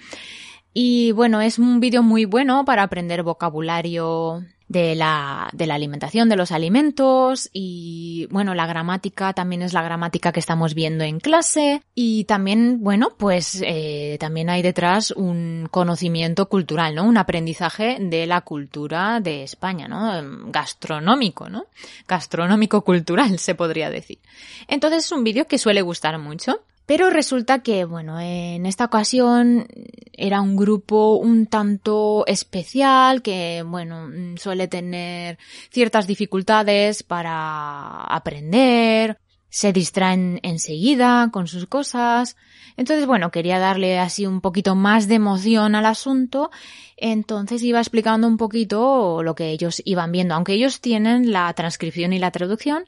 [0.74, 6.30] Y bueno, es un vídeo muy bueno para aprender vocabulario de la, de la alimentación,
[6.30, 11.20] de los alimentos y bueno, la gramática también es la gramática que estamos viendo en
[11.20, 17.06] clase y también, bueno, pues eh, también hay detrás un conocimiento cultural, ¿no?
[17.06, 20.12] Un aprendizaje de la cultura de España, ¿no?
[20.52, 21.68] Gastronómico, ¿no?
[22.08, 24.20] Gastronómico cultural se podría decir.
[24.68, 26.62] Entonces es un vídeo que suele gustar mucho.
[26.88, 29.68] Pero resulta que, bueno, en esta ocasión
[30.14, 35.38] era un grupo un tanto especial que, bueno, suele tener
[35.70, 39.20] ciertas dificultades para aprender,
[39.50, 42.38] se distraen enseguida con sus cosas.
[42.78, 46.52] Entonces, bueno, quería darle así un poquito más de emoción al asunto.
[46.96, 52.14] Entonces iba explicando un poquito lo que ellos iban viendo, aunque ellos tienen la transcripción
[52.14, 52.86] y la traducción,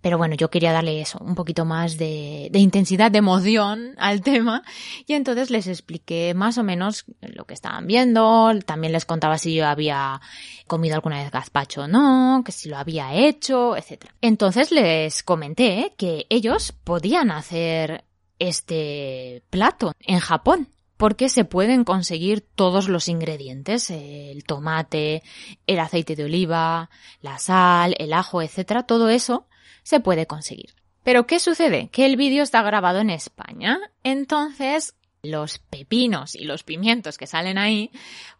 [0.00, 4.62] pero bueno, yo quería darle eso, un poquito más de, intensidad, de emoción al tema.
[5.06, 8.50] Y entonces les expliqué más o menos lo que estaban viendo.
[8.64, 10.20] También les contaba si yo había
[10.66, 14.06] comido alguna vez gazpacho o no, que si lo había hecho, etc.
[14.22, 18.04] Entonces les comenté que ellos podían hacer
[18.38, 25.22] este plato en Japón porque se pueden conseguir todos los ingredientes, el tomate,
[25.66, 26.90] el aceite de oliva,
[27.22, 29.46] la sal, el ajo, etcétera, todo eso
[29.82, 30.74] se puede conseguir.
[31.02, 31.88] Pero ¿qué sucede?
[31.90, 37.58] Que el vídeo está grabado en España, entonces los pepinos y los pimientos que salen
[37.58, 37.90] ahí,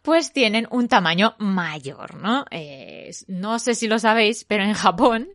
[0.01, 2.45] pues tienen un tamaño mayor, ¿no?
[3.27, 5.29] no sé si lo sabéis, pero en Japón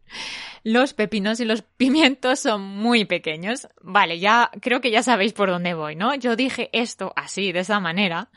[0.64, 3.69] los pepinos y los pimientos son muy pequeños.
[3.81, 6.14] Vale, ya creo que ya sabéis por dónde voy, ¿no?
[6.16, 8.31] Yo dije esto así, de esa manera,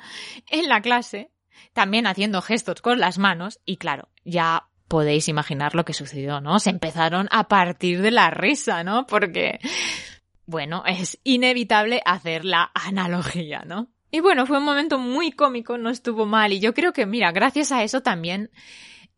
[0.48, 1.32] en la clase,
[1.74, 6.60] también haciendo gestos con las manos, y claro, ya podéis imaginar lo que sucedió, ¿no?
[6.60, 9.08] Se empezaron a partir de la risa, ¿no?
[9.08, 9.60] Porque
[10.50, 13.88] bueno, es inevitable hacer la analogía, ¿no?
[14.10, 17.32] Y bueno, fue un momento muy cómico, no estuvo mal y yo creo que, mira,
[17.32, 18.50] gracias a eso también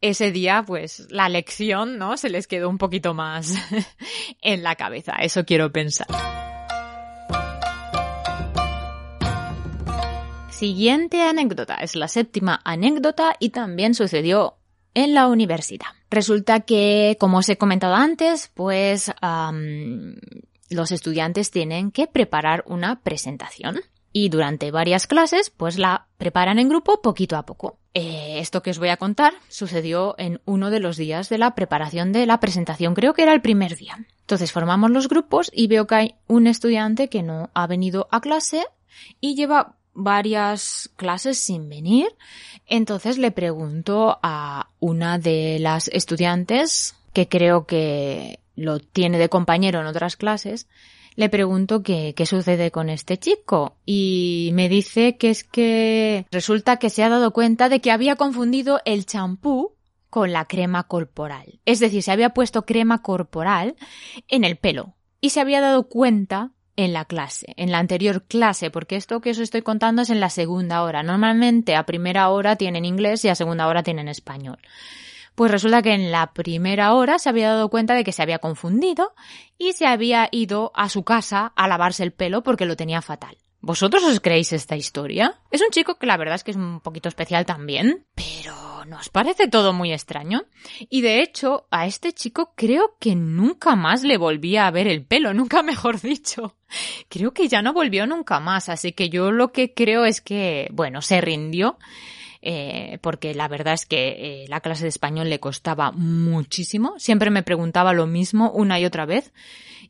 [0.02, 2.18] ese día, pues la lección, ¿no?
[2.18, 3.56] Se les quedó un poquito más
[4.42, 6.08] en la cabeza, eso quiero pensar.
[10.50, 14.58] Siguiente anécdota, es la séptima anécdota y también sucedió
[14.94, 15.88] en la universidad.
[16.10, 19.12] Resulta que, como os he comentado antes, pues
[20.70, 23.82] los estudiantes tienen que preparar una presentación
[24.14, 27.78] y durante varias clases pues la preparan en grupo poquito a poco.
[27.94, 31.56] Eh, esto que os voy a contar sucedió en uno de los días de la
[31.56, 34.06] preparación de la presentación, creo que era el primer día.
[34.22, 38.22] Entonces formamos los grupos y veo que hay un estudiante que no ha venido a
[38.22, 38.66] clase
[39.20, 42.08] y lleva varias clases sin venir.
[42.66, 49.82] Entonces le pregunto a una de las estudiantes, que creo que lo tiene de compañero
[49.82, 50.68] en otras clases,
[51.16, 56.78] le pregunto qué, qué sucede con este chico y me dice que es que resulta
[56.78, 59.76] que se ha dado cuenta de que había confundido el champú
[60.10, 61.60] con la crema corporal.
[61.66, 63.76] Es decir, se había puesto crema corporal
[64.28, 66.52] en el pelo y se había dado cuenta
[66.82, 70.20] en la clase, en la anterior clase, porque esto que os estoy contando es en
[70.20, 71.04] la segunda hora.
[71.04, 74.60] Normalmente a primera hora tienen inglés y a segunda hora tienen español.
[75.36, 78.40] Pues resulta que en la primera hora se había dado cuenta de que se había
[78.40, 79.14] confundido
[79.58, 83.38] y se había ido a su casa a lavarse el pelo porque lo tenía fatal.
[83.62, 85.40] ¿Vosotros os creéis esta historia?
[85.52, 89.10] Es un chico que la verdad es que es un poquito especial también, pero ¿nos
[89.10, 90.44] parece todo muy extraño?
[90.90, 95.04] Y de hecho, a este chico creo que nunca más le volvía a ver el
[95.04, 96.56] pelo, nunca mejor dicho.
[97.10, 100.70] Creo que ya no volvió nunca más, así que yo lo que creo es que,
[100.72, 101.78] bueno, se rindió
[102.42, 106.96] eh, porque la verdad es que eh, la clase de español le costaba muchísimo.
[106.98, 109.32] Siempre me preguntaba lo mismo una y otra vez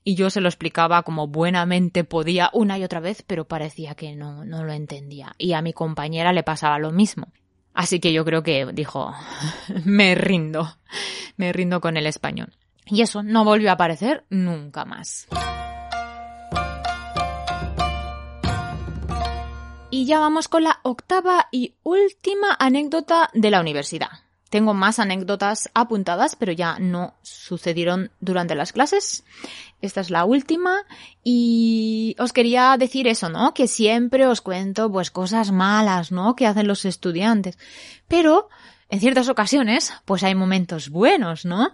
[0.03, 4.15] y yo se lo explicaba como buenamente podía una y otra vez, pero parecía que
[4.15, 5.33] no, no lo entendía.
[5.37, 7.27] Y a mi compañera le pasaba lo mismo.
[7.73, 9.13] Así que yo creo que dijo,
[9.85, 10.75] me rindo,
[11.37, 12.53] me rindo con el español.
[12.85, 15.27] Y eso no volvió a aparecer nunca más.
[19.89, 24.09] Y ya vamos con la octava y última anécdota de la universidad.
[24.51, 29.23] Tengo más anécdotas apuntadas, pero ya no sucedieron durante las clases.
[29.81, 30.83] Esta es la última
[31.23, 33.53] y os quería decir eso, ¿no?
[33.53, 36.35] Que siempre os cuento pues cosas malas, ¿no?
[36.35, 37.57] Que hacen los estudiantes.
[38.09, 38.49] Pero
[38.89, 41.71] en ciertas ocasiones, pues hay momentos buenos, ¿no?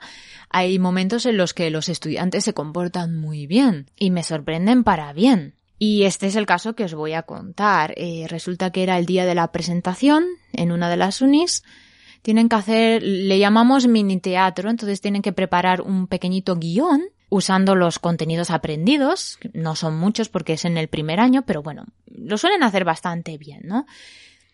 [0.52, 5.14] Hay momentos en los que los estudiantes se comportan muy bien y me sorprenden para
[5.14, 5.56] bien.
[5.80, 7.96] Y este es el caso que os voy a contar.
[7.98, 11.64] Eh, resulta que era el día de la presentación en una de las unis.
[12.22, 17.76] Tienen que hacer, le llamamos mini teatro, entonces tienen que preparar un pequeñito guion usando
[17.76, 19.40] los contenidos aprendidos.
[19.54, 23.38] No son muchos porque es en el primer año, pero bueno, lo suelen hacer bastante
[23.38, 23.86] bien, ¿no?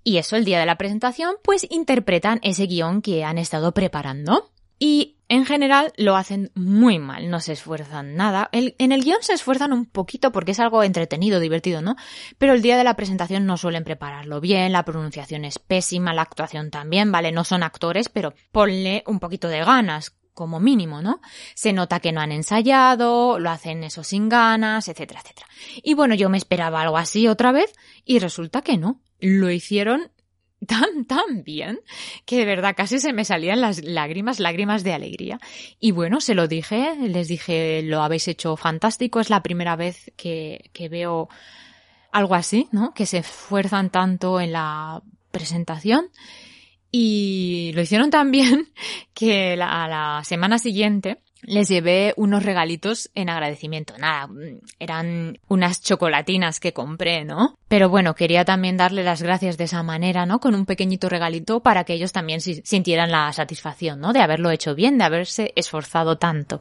[0.03, 4.49] Y eso, el día de la presentación, pues interpretan ese guion que han estado preparando.
[4.85, 8.49] Y en general lo hacen muy mal, no se esfuerzan nada.
[8.51, 11.95] en el guion se esfuerzan un poquito porque es algo entretenido, divertido, ¿no?
[12.37, 16.23] Pero el día de la presentación no suelen prepararlo bien, la pronunciación es pésima, la
[16.23, 17.31] actuación también, ¿vale?
[17.31, 21.21] No son actores, pero ponle un poquito de ganas, como mínimo, ¿no?
[21.55, 25.47] Se nota que no han ensayado, lo hacen eso sin ganas, etcétera, etcétera.
[25.81, 28.99] Y bueno, yo me esperaba algo así otra vez y resulta que no.
[29.19, 30.11] Lo hicieron
[30.67, 31.79] tan, tan bien
[32.25, 35.39] que de verdad casi se me salían las lágrimas, lágrimas de alegría.
[35.79, 40.11] Y bueno, se lo dije, les dije, lo habéis hecho fantástico, es la primera vez
[40.15, 41.29] que, que veo
[42.11, 42.93] algo así, ¿no?
[42.93, 46.09] Que se esfuerzan tanto en la presentación.
[46.91, 48.71] Y lo hicieron tan bien
[49.13, 53.97] que la, la semana siguiente les llevé unos regalitos en agradecimiento.
[53.97, 54.29] Nada,
[54.79, 57.57] eran unas chocolatinas que compré, ¿no?
[57.67, 60.39] Pero bueno, quería también darle las gracias de esa manera, ¿no?
[60.39, 64.13] Con un pequeñito regalito para que ellos también sintieran la satisfacción, ¿no?
[64.13, 66.59] De haberlo hecho bien, de haberse esforzado tanto.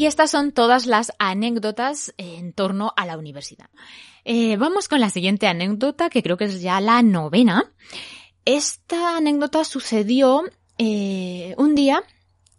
[0.00, 3.68] Y estas son todas las anécdotas en torno a la universidad.
[4.24, 7.70] Eh, vamos con la siguiente anécdota, que creo que es ya la novena.
[8.44, 10.44] Esta anécdota sucedió
[10.78, 12.02] eh, un día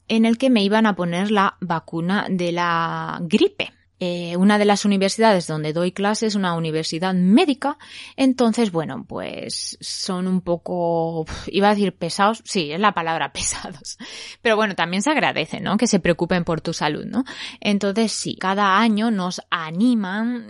[0.07, 3.73] en el que me iban a poner la vacuna de la gripe.
[4.03, 7.77] Eh, una de las universidades donde doy clases es una universidad médica,
[8.15, 13.99] entonces, bueno, pues son un poco, iba a decir pesados, sí, es la palabra pesados,
[14.41, 15.77] pero bueno, también se agradece, ¿no?
[15.77, 17.25] Que se preocupen por tu salud, ¿no?
[17.59, 20.47] Entonces, sí, cada año nos animan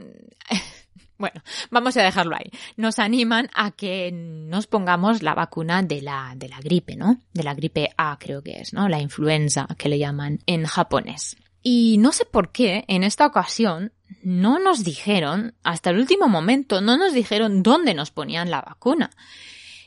[1.21, 2.49] Bueno, vamos a dejarlo ahí.
[2.77, 7.19] Nos animan a que nos pongamos la vacuna de la, de la gripe, ¿no?
[7.31, 8.89] De la gripe A creo que es, ¿no?
[8.89, 11.37] La influenza que le llaman en japonés.
[11.61, 16.81] Y no sé por qué en esta ocasión no nos dijeron, hasta el último momento,
[16.81, 19.11] no nos dijeron dónde nos ponían la vacuna.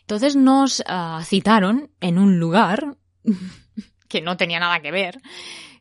[0.02, 2.96] Entonces nos uh, citaron en un lugar
[4.08, 5.20] que no tenía nada que ver.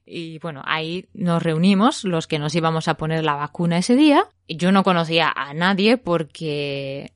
[0.05, 4.25] Y bueno, ahí nos reunimos los que nos íbamos a poner la vacuna ese día.
[4.47, 7.13] Yo no conocía a nadie porque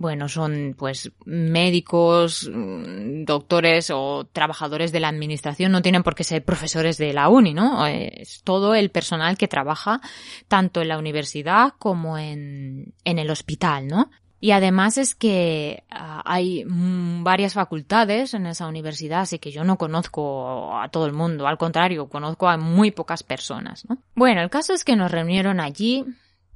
[0.00, 6.24] bueno, son pues médicos, mm, doctores o trabajadores de la administración, no tienen por qué
[6.24, 7.86] ser profesores de la uni, ¿no?
[7.86, 10.00] Es todo el personal que trabaja
[10.48, 14.10] tanto en la universidad como en, en el hospital, ¿no?
[14.42, 19.64] Y además es que uh, hay mm, varias facultades en esa universidad, así que yo
[19.64, 23.98] no conozco a todo el mundo, al contrario, conozco a muy pocas personas, ¿no?
[24.14, 26.06] Bueno, el caso es que nos reunieron allí,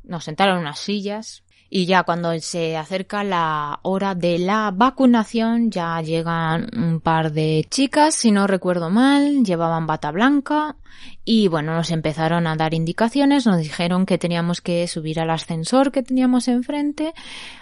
[0.02, 5.70] nos sentaron en unas sillas, y ya cuando se acerca la hora de la vacunación
[5.70, 10.76] ya llegan un par de chicas, si no recuerdo mal, llevaban bata blanca
[11.24, 15.90] y bueno, nos empezaron a dar indicaciones, nos dijeron que teníamos que subir al ascensor
[15.90, 17.14] que teníamos enfrente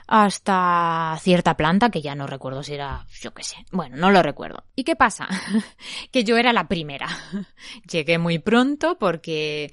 [0.06, 4.22] hasta cierta planta que ya no recuerdo si era, yo qué sé, bueno, no lo
[4.22, 4.64] recuerdo.
[4.74, 5.28] ¿Y qué pasa?
[6.10, 7.08] que yo era la primera.
[7.90, 9.70] Llegué muy pronto porque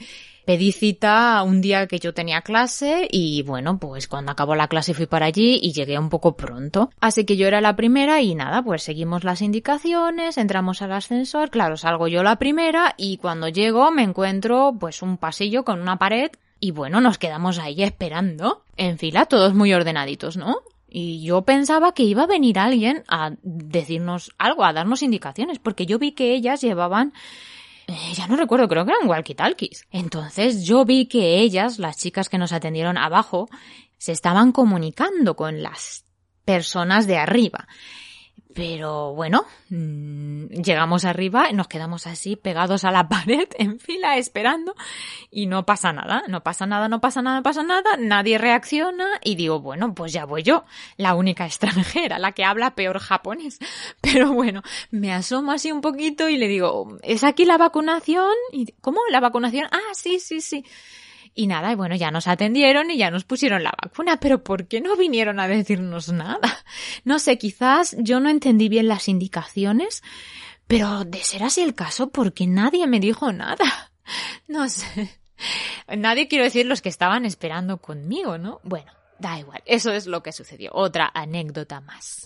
[0.50, 4.95] pedí cita un día que yo tenía clase y bueno, pues cuando acabó la clase
[4.95, 6.89] fui para allí y llegué un poco pronto.
[7.00, 11.52] Así que yo era la primera y nada, pues seguimos las indicaciones, entramos al ascensor,
[11.52, 16.00] claro, salgo yo la primera y cuando llego me encuentro pues un pasillo con una
[16.00, 20.64] pared y bueno, nos quedamos ahí esperando, en fila, todos muy ordenaditos, ¿no?
[20.89, 25.86] Y yo pensaba que iba a venir alguien a decirnos algo, a darnos indicaciones, porque
[25.86, 27.14] yo vi que ellas llevaban
[27.89, 29.85] eh, ya no recuerdo, creo que eran walkie-talkies.
[29.91, 33.49] Entonces yo vi que ellas, las chicas que nos atendieron abajo,
[33.97, 36.05] se estaban comunicando con las
[36.45, 37.67] personas de arriba.
[38.54, 44.76] Pero bueno, mmm, llegamos arriba, nos quedamos así pegados a la pared en fila esperando
[45.30, 49.06] y no pasa nada, no pasa nada, no pasa nada, no pasa nada, nadie reacciona
[49.24, 50.66] y digo, bueno, pues ya voy yo,
[50.97, 53.60] la única extranjera, la que habla peor japonés.
[54.02, 58.34] Pero bueno, me asomo así un poquito y le digo, ¿es aquí la vacunación?
[58.52, 59.00] Y, ¿Cómo?
[59.12, 59.68] ¿La vacunación?
[59.72, 60.66] Ah, sí, sí, sí.
[61.34, 64.67] Y nada, y bueno, ya nos atendieron y ya nos pusieron la vacuna, pero ¿por
[64.67, 66.63] qué no vinieron a decirnos nada?
[67.05, 70.03] No sé, quizás yo no entendí bien las indicaciones,
[70.67, 73.91] pero de ser así el caso, porque nadie me dijo nada.
[74.47, 75.19] No sé.
[75.88, 78.59] Nadie quiero decir los que estaban esperando conmigo, ¿no?
[78.63, 80.71] Bueno, da igual, eso es lo que sucedió.
[80.73, 82.23] Otra anécdota más.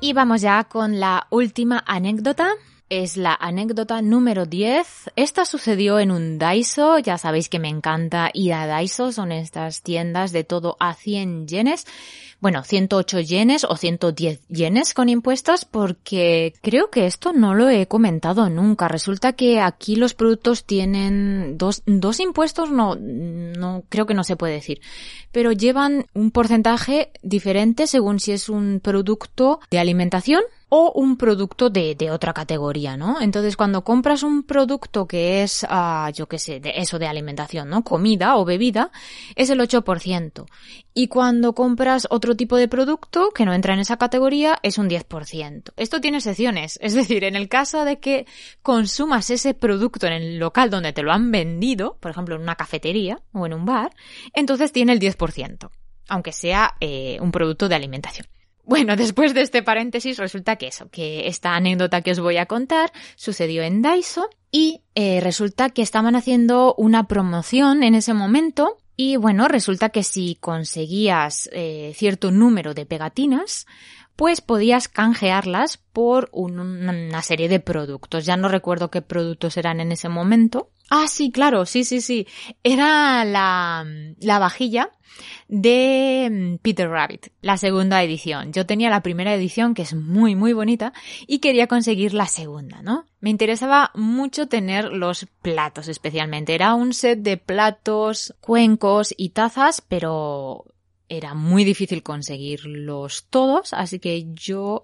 [0.00, 2.54] Y vamos ya con la última anécdota
[2.88, 5.10] es la anécdota número 10.
[5.16, 6.98] Esta sucedió en un Daiso.
[6.98, 9.12] Ya sabéis que me encanta ir a Daiso.
[9.12, 11.86] Son estas tiendas de todo a 100 yenes.
[12.38, 17.86] Bueno, 108 yenes o 110 yenes con impuestos porque creo que esto no lo he
[17.86, 18.88] comentado nunca.
[18.88, 24.36] Resulta que aquí los productos tienen dos, dos impuestos, no, no, creo que no se
[24.36, 24.80] puede decir,
[25.32, 31.70] pero llevan un porcentaje diferente según si es un producto de alimentación o un producto
[31.70, 33.20] de, otra categoría, ¿no?
[33.20, 37.68] Entonces, cuando compras un producto que es, uh, yo qué sé, de eso de alimentación,
[37.68, 37.84] ¿no?
[37.84, 38.90] Comida o bebida,
[39.36, 40.46] es el 8%.
[40.92, 44.88] Y cuando compras otro tipo de producto que no entra en esa categoría, es un
[44.88, 45.72] 10%.
[45.76, 46.78] Esto tiene excepciones.
[46.82, 48.26] Es decir, en el caso de que
[48.62, 52.56] consumas ese producto en el local donde te lo han vendido, por ejemplo, en una
[52.56, 53.94] cafetería o en un bar,
[54.34, 55.70] entonces tiene el 10%.
[56.08, 58.26] Aunque sea eh, un producto de alimentación.
[58.66, 62.46] Bueno, después de este paréntesis resulta que eso, que esta anécdota que os voy a
[62.46, 68.76] contar sucedió en Daiso y eh, resulta que estaban haciendo una promoción en ese momento
[68.96, 73.66] y bueno, resulta que si conseguías eh, cierto número de pegatinas,
[74.16, 78.26] pues podías canjearlas por un, una serie de productos.
[78.26, 80.70] Ya no recuerdo qué productos eran en ese momento.
[80.88, 82.26] Ah, sí, claro, sí, sí, sí.
[82.62, 83.84] Era la,
[84.20, 84.90] la vajilla
[85.48, 88.52] de mm, Peter Rabbit, la segunda edición.
[88.52, 90.92] Yo tenía la primera edición, que es muy, muy bonita,
[91.26, 93.04] y quería conseguir la segunda, ¿no?
[93.20, 96.54] Me interesaba mucho tener los platos especialmente.
[96.54, 100.64] Era un set de platos, cuencos y tazas, pero
[101.08, 104.82] era muy difícil conseguirlos todos, así que yo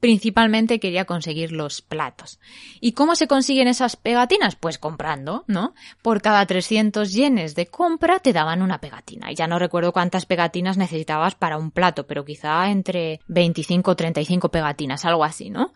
[0.00, 2.38] principalmente quería conseguir los platos.
[2.80, 4.56] ¿Y cómo se consiguen esas pegatinas?
[4.56, 5.74] Pues comprando, ¿no?
[6.02, 9.32] Por cada 300 yenes de compra te daban una pegatina.
[9.32, 13.96] Y ya no recuerdo cuántas pegatinas necesitabas para un plato, pero quizá entre 25 o
[13.96, 15.72] 35 pegatinas, algo así, ¿no?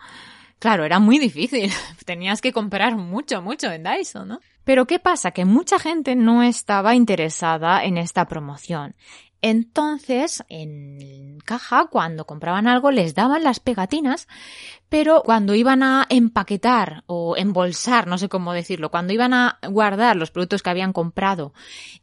[0.59, 1.71] Claro, era muy difícil.
[2.05, 4.41] Tenías que comprar mucho, mucho en Daiso, ¿no?
[4.65, 5.31] Pero ¿qué pasa?
[5.31, 8.95] Que mucha gente no estaba interesada en esta promoción.
[9.41, 14.27] Entonces, en caja, cuando compraban algo, les daban las pegatinas,
[14.89, 20.17] pero cuando iban a empaquetar o embolsar, no sé cómo decirlo, cuando iban a guardar
[20.17, 21.53] los productos que habían comprado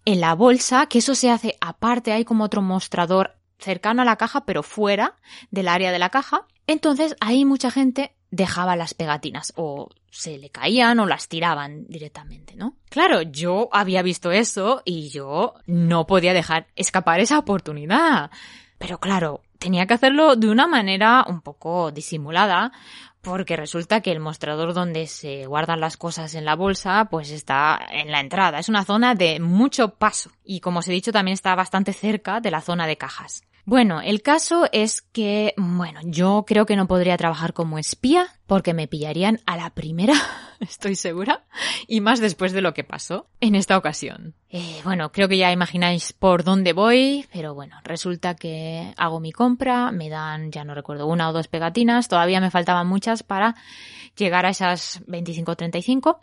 [0.06, 4.16] en la bolsa, que eso se hace aparte, hay como otro mostrador cercano a la
[4.16, 5.16] caja, pero fuera
[5.52, 10.50] del área de la caja, entonces ahí mucha gente dejaba las pegatinas o se le
[10.50, 12.76] caían o las tiraban directamente, ¿no?
[12.90, 18.32] Claro, yo había visto eso y yo no podía dejar escapar esa oportunidad.
[18.78, 22.72] Pero claro, tenía que hacerlo de una manera un poco disimulada,
[23.22, 27.80] porque resulta que el mostrador donde se guardan las cosas en la bolsa, pues está
[27.90, 28.60] en la entrada.
[28.60, 30.30] Es una zona de mucho paso.
[30.44, 33.44] Y como os he dicho, también está bastante cerca de la zona de cajas.
[33.68, 38.76] Bueno, el caso es que, bueno, yo creo que no podría trabajar como espía porque
[38.76, 40.14] me pillarían a la primera,
[40.60, 41.46] estoy segura,
[41.88, 44.36] y más después de lo que pasó en esta ocasión.
[44.52, 49.32] Eh, bueno, creo que ya imagináis por dónde voy, pero bueno, resulta que hago mi
[49.32, 53.56] compra, me dan, ya no recuerdo, una o dos pegatinas, todavía me faltaban muchas para
[54.16, 56.20] llegar a esas 25-35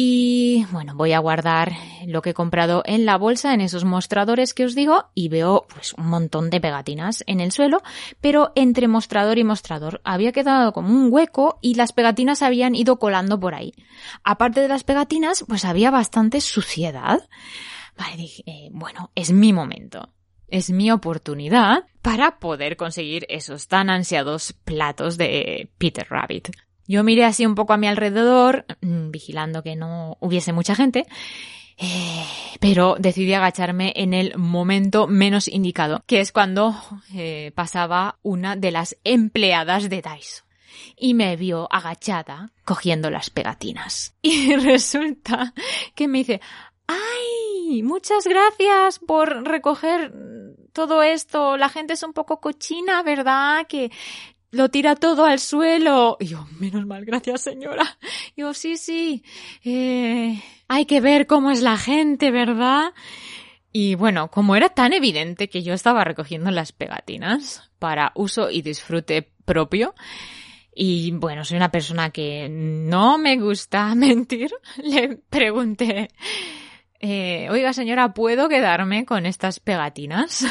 [0.00, 1.72] y bueno, voy a guardar
[2.06, 5.66] lo que he comprado en la bolsa, en esos mostradores que os digo, y veo
[5.74, 7.82] pues un montón de pegatinas en el suelo,
[8.20, 13.00] pero entre mostrador y mostrador había quedado como un hueco y las pegatinas habían ido
[13.00, 13.74] colando por ahí.
[14.22, 17.28] Aparte de las pegatinas, pues había bastante suciedad.
[17.98, 20.14] Vale, dije, eh, bueno, es mi momento.
[20.46, 26.50] Es mi oportunidad para poder conseguir esos tan ansiados platos de Peter Rabbit.
[26.88, 31.06] Yo miré así un poco a mi alrededor, mm, vigilando que no hubiese mucha gente,
[31.76, 32.24] eh,
[32.60, 36.74] pero decidí agacharme en el momento menos indicado, que es cuando
[37.14, 40.44] eh, pasaba una de las empleadas de Daiso
[40.96, 44.14] y me vio agachada cogiendo las pegatinas.
[44.22, 45.52] Y resulta
[45.94, 46.40] que me dice,
[46.86, 47.82] ¡ay!
[47.82, 50.12] Muchas gracias por recoger
[50.72, 51.56] todo esto.
[51.56, 53.66] La gente es un poco cochina, ¿verdad?
[53.66, 53.90] Que
[54.50, 56.16] lo tira todo al suelo.
[56.20, 57.98] Y yo, menos mal, gracias señora.
[58.36, 59.22] Y yo, sí, sí,
[59.64, 62.92] eh, hay que ver cómo es la gente, ¿verdad?
[63.72, 68.62] Y bueno, como era tan evidente que yo estaba recogiendo las pegatinas para uso y
[68.62, 69.94] disfrute propio,
[70.80, 76.08] y bueno, soy una persona que no me gusta mentir, le pregunté,
[77.00, 80.46] eh, oiga señora, ¿puedo quedarme con estas pegatinas?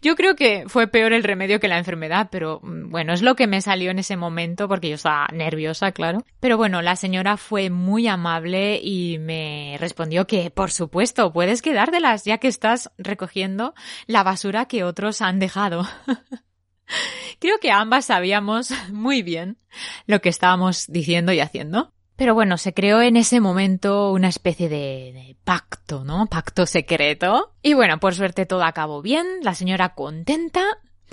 [0.00, 3.36] Yo creo que fue peor el remedio que la enfermedad, pero mm, bueno, es lo
[3.36, 6.24] que me salió en ese momento porque yo estaba nerviosa, claro.
[6.40, 12.24] Pero bueno, la señora fue muy amable y me respondió que, por supuesto, puedes quedártelas
[12.24, 13.74] ya que estás recogiendo
[14.06, 15.86] la basura que otros han dejado.
[17.38, 19.58] Creo que ambas sabíamos muy bien
[20.06, 21.92] lo que estábamos diciendo y haciendo.
[22.16, 26.26] Pero bueno, se creó en ese momento una especie de, pacto, ¿no?
[26.26, 27.52] Pacto secreto.
[27.62, 30.62] Y bueno, por suerte todo acabó bien, la señora contenta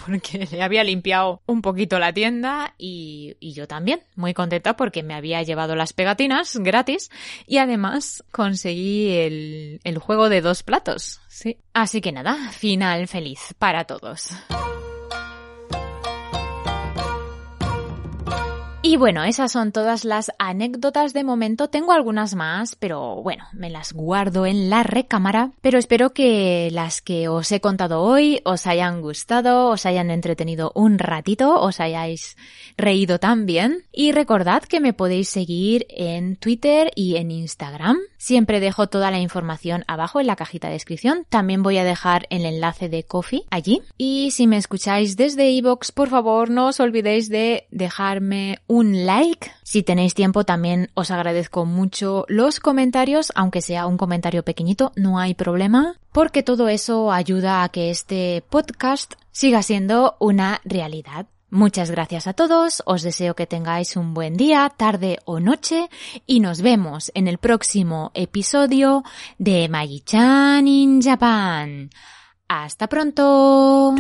[0.06, 5.04] porque le había limpiado un poquito la tienda y, y, yo también, muy contenta porque
[5.04, 7.10] me había llevado las pegatinas gratis
[7.46, 11.58] y además conseguí el, el juego de dos platos, sí.
[11.74, 14.30] Así que nada, final feliz para todos.
[18.82, 21.68] Y bueno, esas son todas las anécdotas de momento.
[21.68, 25.52] Tengo algunas más, pero bueno, me las guardo en la recámara.
[25.60, 30.72] Pero espero que las que os he contado hoy os hayan gustado, os hayan entretenido
[30.76, 32.38] un ratito, os hayáis
[32.78, 33.84] reído también.
[33.92, 37.98] Y recordad que me podéis seguir en Twitter y en Instagram.
[38.20, 41.26] Siempre dejo toda la información abajo en la cajita de descripción.
[41.30, 43.82] También voy a dejar el enlace de Coffee allí.
[43.98, 49.06] Y si me escucháis desde iVoox, por favor, no os olvidéis de dejarme un un
[49.06, 49.52] like.
[49.64, 55.20] Si tenéis tiempo también os agradezco mucho los comentarios, aunque sea un comentario pequeñito, no
[55.20, 61.28] hay problema, porque todo eso ayuda a que este podcast siga siendo una realidad.
[61.52, 65.90] Muchas gracias a todos, os deseo que tengáis un buen día, tarde o noche
[66.28, 69.04] y nos vemos en el próximo episodio
[69.40, 71.90] de Magi-chan in Japan.
[72.48, 73.96] ¡Hasta pronto!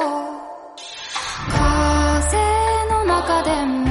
[0.00, 1.60] 風
[2.88, 3.89] の中でも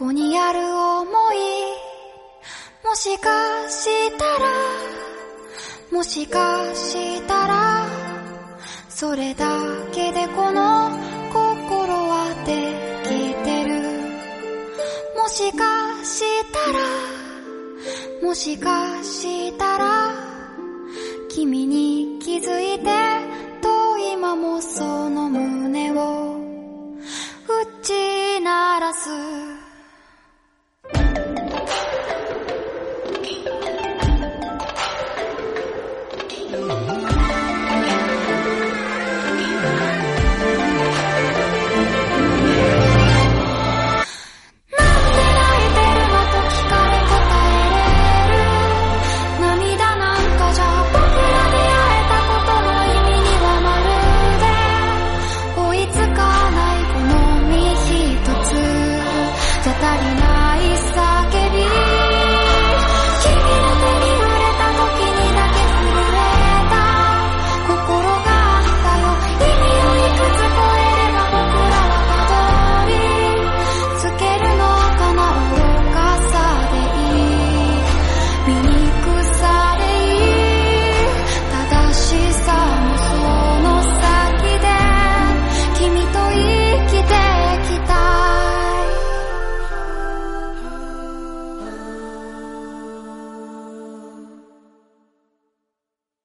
[0.00, 1.36] こにある想い？
[2.82, 3.28] もしか
[3.68, 4.50] したら
[5.92, 7.86] もしかしたら
[8.88, 9.46] それだ
[9.92, 10.88] けでこの
[11.30, 12.72] 心はで
[13.04, 13.82] きてる。
[15.18, 16.78] もしかしたら
[18.22, 20.14] もしかしたら
[21.28, 22.86] 君に気づいて
[23.60, 26.38] と今もその胸を
[27.46, 29.49] 打ち鳴らす。